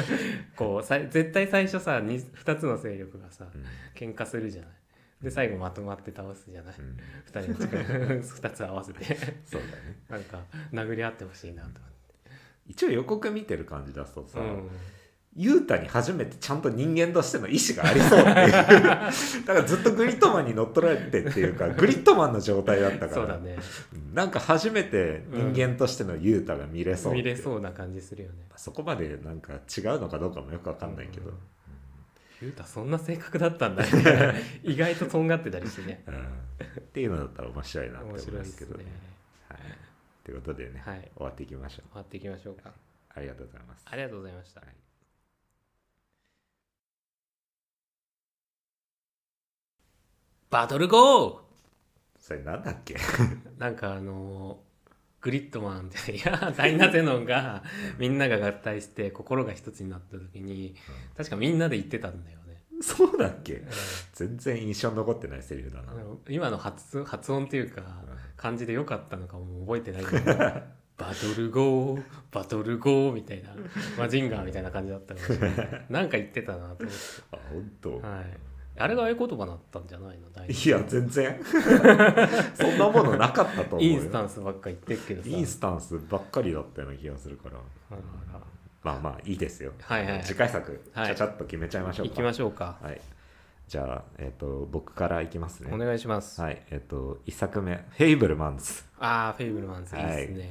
[0.57, 3.65] こうさい絶対最初さ 2, 2つの勢力がさうん。
[3.95, 4.71] 喧嘩するじゃない。
[5.23, 6.75] で最後まとまって倒すじゃない。
[6.79, 6.97] うん。
[7.31, 7.85] 2人の力
[8.21, 9.05] 2 つ合わせて。
[9.45, 9.99] そうだね。
[10.09, 10.41] なんか
[10.73, 11.81] 殴り合ってほしいなと
[12.69, 14.73] 一応予告見てる感じだとさ、思って、
[15.39, 18.51] ユータに初めてちゃんと人間としての意志がありそうっていう。
[18.51, 19.11] だか
[19.47, 23.15] らずっとグリッドマンに乗っ取られてっていうかグリッドマンの状態だったから。
[23.15, 23.57] そうだね。
[23.93, 24.15] うん。
[24.15, 27.15] なんか初めて人間としてのユータが見れそうう。
[27.15, 28.49] 見れそうな感じするよね。
[28.57, 31.37] そこまでなんか違うのかどうかもよくわかんないけど、うん。
[32.43, 34.35] ゆうたそんな性格だったんだね。
[34.65, 36.03] 意外ととんがってたりしてね。
[36.09, 36.15] うん。
[36.17, 38.85] っていうのだったら面白いなって思いまですけどね。
[39.49, 39.59] はい、
[40.25, 41.09] ということでね、はい。
[41.15, 41.93] 終わっていきましょう。
[41.93, 42.73] 終わっていきましょうか。
[43.15, 43.85] ありがとうございます。
[43.87, 44.61] ありがとうございました。
[44.63, 44.78] はい
[50.51, 51.39] バトルゴー。
[52.21, 52.97] それなんだっけ？
[53.59, 54.69] なんかあのー
[55.21, 57.65] グリッドマンって いやダイナゼノンが
[57.99, 60.77] みんなが合体して心が一つになった時に
[61.17, 63.65] 確かみんなで言ってたんだよね、そうだっけ？
[64.13, 65.91] 全然印象に残ってないセリフだな。
[65.91, 67.89] あの今の発発音っていうかうん。
[68.37, 70.33] 漢字で良かったのかも覚えてないけど
[70.97, 73.51] バトルゴーバトルゴーみたいな
[73.99, 75.87] マジンガーみたいな感じだったかもしれない。
[75.91, 76.95] なんか言ってたなと思っ
[77.33, 77.91] あ、本当？
[78.01, 78.07] て、。
[78.07, 78.39] はい、
[78.79, 80.31] あれが合言葉だったんじゃないの？
[80.31, 81.41] 大いや、全然。
[82.55, 83.91] そんなものなかったと思うよ。
[83.91, 87.57] インスタンスばっか言ってるけどさインスタンスばっかりだったような気がするから。
[88.85, 89.73] まあまあ、いいですよ。
[89.81, 92.11] はいはい次回作、ちはいゃちゃっと決めちゃいましょうか。
[92.11, 93.01] 行きましょうかはい。
[93.67, 95.71] じゃあ、えっ、と、僕からいきますね。
[95.75, 96.63] お願いします、はい。
[96.71, 98.83] えっ、と、一作目、フェイブルマンズ。
[98.99, 100.51] ああフェイブルマンズいいですね、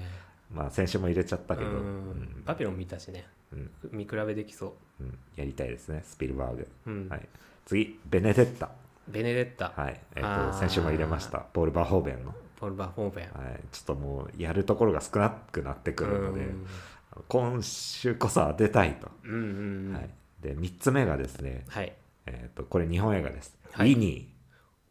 [0.54, 6.68] まあ、先週も入れちゃったけど、ううんんバピロン見たしねうん見比べできそうんやりたいですね、スピルバーグ。
[6.86, 7.28] う、うんはい。
[7.68, 8.70] 次、ベネデッタ。
[9.08, 10.00] ベネデッタ、はい。
[10.16, 11.40] えっ、あーと、先週も入れました。
[11.40, 12.34] ポール・バーホーベンの。
[12.56, 13.60] ポルバ・フォーベンはい。
[13.72, 16.68] ちょっともう、やるところが少なくなってくるので、うん
[17.28, 19.10] 今週こそ当てたいと。
[19.24, 20.10] うんうんうんはい。
[20.40, 21.92] で、3つ目がですね、はい
[22.28, 23.58] えっ、と、これ日本映画です。
[23.72, 24.30] はいウィニ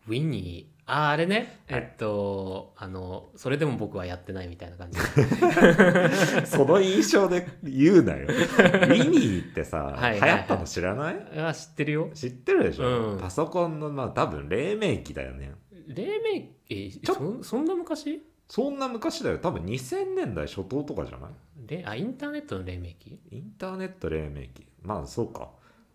[0.09, 1.37] ウィニーあーあれね、
[1.69, 6.47] はいえっとあのそれでも僕はやってないみたいな感じー。
[6.47, 8.27] その印象で言うなよ。
[8.27, 11.17] ウィニーってさ、はい流行ったの知らない？
[11.41, 15.53] あ知ってるよ知ってるでしょ、うんパソコンの、まあ多分、黎明期だよね。
[15.89, 18.23] 黎明えちょそそんな昔？
[18.49, 19.39] そんな昔だよ。
[19.39, 21.31] 多分2000年代初頭とかじゃない？
[21.67, 23.19] れあインターネットの黎明期？
[23.33, 24.65] インターネット黎明期。
[24.83, 25.51] まあそうか。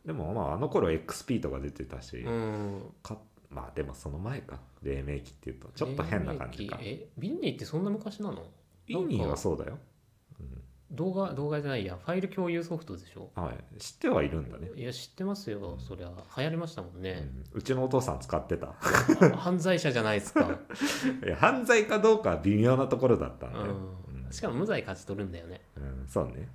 [0.05, 3.17] でもまああの頃 XP とか出てたし、うんか
[3.51, 4.59] まあでもその前か。
[4.81, 6.79] 黎明期っていうとちょっと変な感じか。
[6.81, 7.07] え？
[7.17, 8.43] ウィニーってそんな昔なの？
[8.87, 9.77] インニーはそうだよ。
[10.39, 10.61] うん。
[10.95, 11.97] 動画動画じゃないや。
[12.03, 13.29] ファイル共有ソフトでしょ？
[13.35, 15.77] はい、知ってはいるんだね、いや知ってますよ。
[15.79, 16.11] そりゃ。
[16.37, 17.45] 流行りましたもんうね、ん。
[17.53, 18.69] うちのお父さん使ってた。
[18.69, 20.49] あ犯罪者じゃないですか、
[21.25, 23.65] いや犯罪かどうかは微妙なところだったんだよ、
[24.25, 25.61] うん、しかも無罪勝ち取るんだよね。
[25.77, 26.47] うんそうね、うん、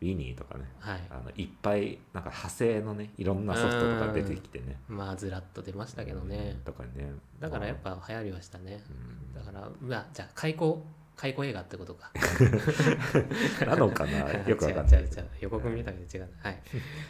[0.00, 1.00] ウィニーとかねはい。
[1.10, 4.78] あのいっぱいなんか派生のねいろんなソフトとか出てきてね。
[4.88, 6.60] まあずらっと出ましたけどね。
[6.64, 7.12] とかね。
[7.40, 8.82] だからやっぱ流行りはしたね。
[8.90, 9.34] うん。
[9.34, 10.84] だからまあじゃあ開口
[11.16, 12.10] 開口映画ってことか。
[13.64, 14.18] なのかな？
[14.46, 15.04] よくわかんない。
[15.40, 16.28] 予告見たけど違う。
[16.40, 16.62] はい。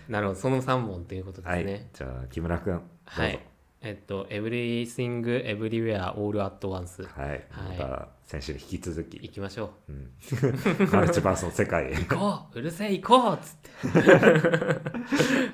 [0.08, 0.40] なるほど。
[0.40, 3.40] その3本ということではい、すねじゃあ木村君どうぞ、はい
[3.86, 7.78] えっと、Everything Everywhere All at Once はい、はい。
[7.78, 9.92] また先週に引き続き、行きましょう。
[9.92, 10.10] ん、
[10.90, 11.90] マルチバースの世界へ。
[11.92, 12.04] う。
[12.06, 12.58] 行こう。
[12.58, 13.86] うるせえ行こうっつって。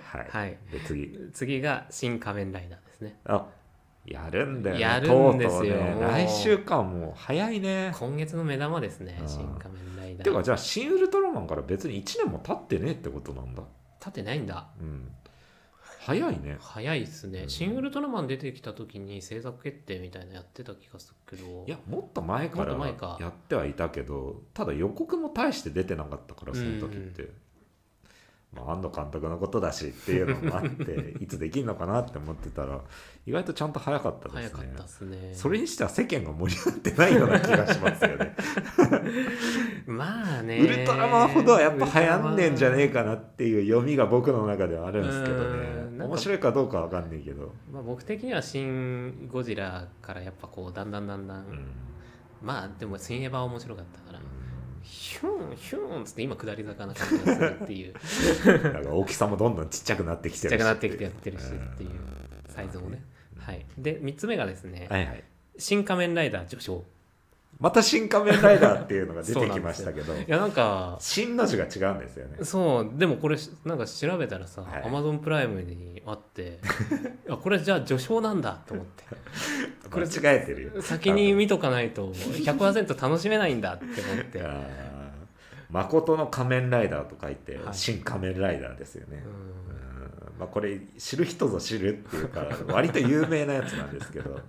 [0.03, 0.59] はい、はい。
[0.73, 1.19] で次。
[1.35, 3.21] 次が新仮面ライダーですね。
[3.27, 3.47] あ
[4.07, 4.81] やるんだよね。
[4.81, 5.61] やるんですよ。
[5.61, 6.01] とうとうね。
[6.01, 6.83] 来週か。
[6.83, 7.93] もう早いね。
[7.95, 9.29] 今月の目玉ですねう、ん。
[9.29, 10.25] 新仮面ライダー。
[10.25, 13.63] てかじゃあ新ウルトラマンから別に1年も経ってねえってことなんだ。
[14.01, 14.69] 立ってないんだ。
[14.81, 15.13] うん
[16.05, 16.57] 早いね。
[16.59, 17.43] 早いっすね。
[17.43, 17.49] うん。
[17.49, 21.65] 新ウルトラマン出てきた時に制作決定みたいなやってた気がするけど。
[21.67, 22.75] いやもっと前から
[23.21, 27.31] やってはいたけどただ予告も大して出てなかったからその時って、
[28.55, 32.81] まあ、安野監督のことだしっていうのもあって いつできるのかなって思ってたら
[33.25, 34.51] 意外とちゃんと早かったですね。
[34.53, 35.33] 早かったっすね。
[35.35, 38.37] それにしては世間が盛り上がってないような気がしますよね。
[39.87, 40.59] まあね。
[40.59, 51.67] ウルトラマンほどはやっぱ流行んねんじゃねえかなっていう読みが僕の中ではあるんですけどうんね面白いかどうかわかんないけど、まあ、僕的には「シン・ゴジラ」からやっぱこうだんだんだんだん、うん。
[52.43, 54.21] まあでも「新エヴァ」は面白かったから、
[54.83, 57.95] ヒュンヒュンっつって今下り坂な感じがするっていう。
[57.95, 61.91] ち なんか大きさもどんどんちっちゃくなってきてるしっちゃくなってきてやってるしっていう
[62.49, 63.03] サイズもね、
[63.39, 63.65] はい。
[63.79, 65.25] で3つ目がですねはいはい
[65.59, 66.85] 「新仮面ライダー序章
[67.63, 72.39] また新仮面ライダーっていうのが出てきましたけど」いやなんか新の字が違うんですよね。
[72.43, 74.83] そうでもこれなんか調べたらさ、はい。
[74.83, 76.59] アマゾンプライムにあって
[77.31, 79.05] あこれじゃあ序章なんだと思って。
[79.89, 80.83] これ違えてるよ。
[80.83, 84.93] 先に見とかないと100%楽しめないんだって思って、あー
[85.71, 87.75] 誠の仮面ライダーと書いて、はい。
[87.75, 89.77] 新仮面ライダーですよね、うん。
[89.77, 89.92] うん
[90.43, 94.41] まあ、これ知る人ぞ知るっていうか割と有名なやつなんですけど、 うん。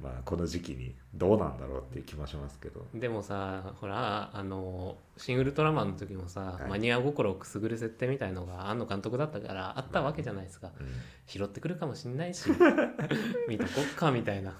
[0.00, 2.86] まあこの時期にどうなんだろうっていう気もしますけど。
[2.94, 6.70] でもさほらあの「シン・ウルトラマン」の時もさ、はい。
[6.70, 10.70] マニア心をくすぐる設定みたいのが庵野監督だったからあったわけじゃないですか。
[10.78, 10.86] うん。
[11.26, 12.48] 拾ってくるかもしんないし
[13.48, 14.52] 見とこっかみたいな。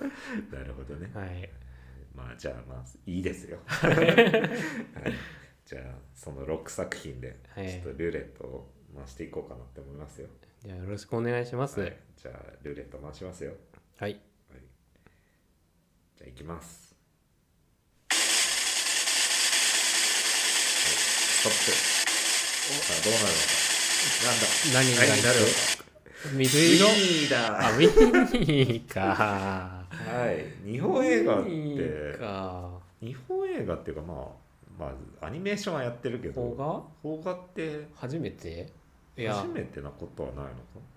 [0.51, 1.09] なるほどね。
[1.15, 1.49] はい。
[2.17, 3.95] まあじゃあまあいいですよ、 はい、
[5.65, 7.71] じゃあその6作品ではい。
[7.71, 10.27] ちょっとルーレットを回していこうかなって思いますよ、
[10.65, 11.81] じゃあよろしくお願いします。
[11.81, 13.53] はい、じゃあルーレット回しますよ。
[13.97, 14.11] はい。
[14.11, 14.21] はい、
[16.17, 16.97] じゃあ行きます。
[18.11, 18.19] はい、
[20.99, 21.59] ストップ。
[22.69, 23.35] さあどうなるのか。
[24.27, 24.47] なんだ。
[24.75, 25.01] 何色？
[27.41, 30.45] あウィニーかはい。
[30.71, 32.19] 日本映画って。
[32.19, 32.71] か。
[33.01, 34.17] 日本映画っていうかまあ
[34.79, 34.93] ま
[35.23, 36.43] あアニメーションはやってるけど。
[36.43, 36.83] 邦画？
[37.03, 37.89] 邦画って。
[37.95, 38.73] 初めて？
[39.19, 39.35] いや。
[39.35, 40.53] 初めてなことはないのか？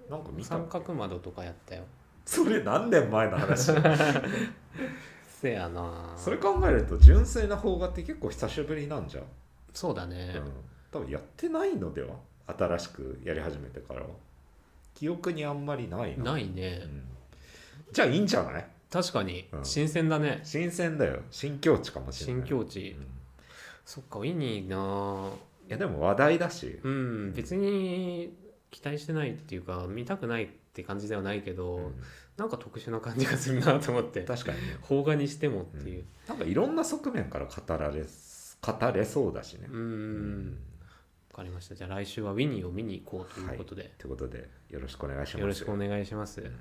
[0.10, 1.84] なんか見たっ三け角窓とかやったよ。
[2.26, 3.72] それ何年前の話？
[5.28, 6.14] せやな。
[6.16, 9.24] それ考えると純粋な邦画って結構久しぶりなんじゃん。
[9.74, 10.52] そうだね、うん、
[10.92, 12.16] 多分やってないのでは？
[12.48, 14.08] 新しくやり始めてからは。
[14.94, 16.82] 記憶にあんまりないなないね。
[16.84, 17.04] うん。
[17.92, 18.68] じゃあいいんじゃない？
[18.92, 19.48] 確かに。
[19.52, 19.66] うん。
[19.66, 21.22] 新鮮だね、新鮮だよ。
[21.32, 22.42] 新境地かもしれない。
[22.44, 23.08] 新境地、うん。
[23.86, 25.32] そっかウィニーない
[25.72, 28.36] やでも話題だし、うん別に
[28.72, 31.94] 期待してないっていうか見たくないって感じではないけど、うん。
[32.38, 34.22] なんか特殊な感じがするなと思って。
[34.22, 34.78] 確かにね。
[34.88, 36.06] 邦画にしてもっていう。
[36.28, 38.04] なんかいろんな側面から語られ
[38.62, 39.68] 語れそうだしね。
[39.70, 40.48] うん。
[40.48, 40.58] ん
[41.32, 41.76] わかりました。
[41.76, 44.10] じゃあ来週はウィニーを見に行こうということで、とい。
[44.10, 45.42] うことでよろしくお願いします。
[45.42, 46.52] よろしくお願いします、うん。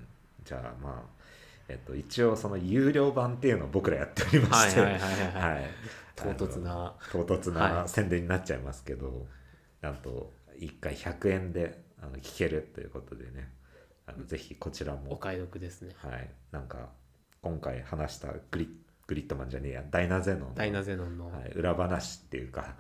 [0.45, 1.20] じゃあまあ
[1.71, 4.81] えっと一応その有料版っていうのを僕らやっておりまして。
[4.81, 5.71] はいはいはいはい、はい。
[6.17, 6.95] 唐突な。
[7.11, 7.89] 唐突はない。
[7.89, 9.27] 宣伝になっちゃいますけど、
[9.81, 13.53] なんと1回100円であの聞けるということでね。
[14.07, 15.95] あのぜひこちらも、お買い得ですね。
[15.99, 16.89] はい、なんか
[17.43, 18.69] 今回話したグリ
[19.11, 19.83] グリットマンじゃねえや。
[19.91, 21.33] ダイナゼノンのダイナゼノンの。
[21.33, 22.75] はい、裏話っていうか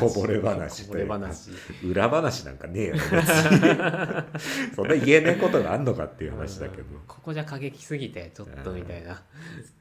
[0.00, 1.50] こぼれ話こというか話。
[1.84, 3.12] 裏話なんかねえよ別に。
[4.74, 7.00] そんな言えねえことがあんのかっていう話だけど、うん。
[7.06, 9.12] ここじゃ過激すぎてちょっとみたいな。
[9.12, 9.16] っ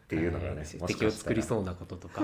[0.09, 0.57] ていうのがね、はい。
[0.57, 2.21] もしかし敵を作りそうなこととか。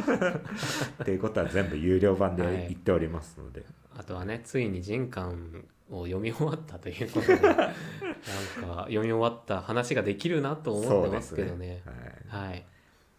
[1.02, 2.58] っていうことは全部有料版ではい。
[2.58, 3.64] 言っておりますので、
[3.98, 7.40] あとはねついに人巻を読み終わったということで。
[7.40, 11.82] なんか読み終わった話ができるなと思ってますけどね。
[12.30, 12.66] はい、はい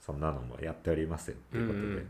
[0.01, 2.09] そんなのもやっておりますよということで、うんうん。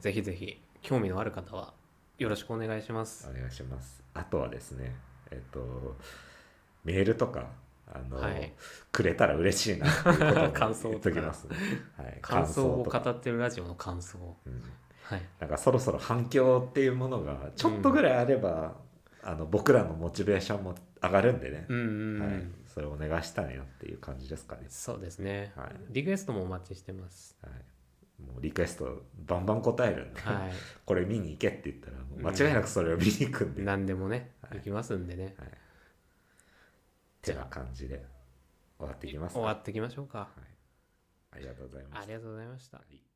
[0.00, 1.72] ぜひぜひ興味のある方は
[2.18, 3.28] よろしくお願いします。
[3.30, 4.02] お願いします。
[4.14, 4.94] あとはですね
[5.30, 5.96] えっと
[6.84, 7.46] メールとか
[7.94, 8.52] あの、はい。
[8.90, 11.56] くれたら嬉しいなっていうことを感想言っときますね、
[11.96, 14.18] はい、感想を語ってるラジオの感想。
[14.46, 14.62] うん。
[15.02, 15.22] はい。
[15.40, 18.76] なんかそろそろ反響っていうものがちょっとぐらいあれば、
[19.22, 25.68] あの僕らのモチベーションも上がるんでね、うんうんうん、はい、それお願いしたいなっていう感じですかね、そうですね、はい。
[25.90, 27.36] リクエストもお待ちしてます。
[27.42, 30.48] はい、もうリクエストバンバン答えるんで、は
[30.86, 31.98] これ見に行けって言ったら
[32.32, 34.58] 間違いなくそれを見に行くんで、い何でもねはい。
[34.58, 35.34] 行きますんでね。
[35.38, 35.48] はい、
[37.20, 38.06] てな感じで
[38.78, 39.40] 終わっていきますか。
[39.40, 40.18] 終わっていきましょうか。
[40.18, 42.00] はい、ありがとうございました。
[42.00, 42.78] ありがとうございました。
[42.78, 43.11] はい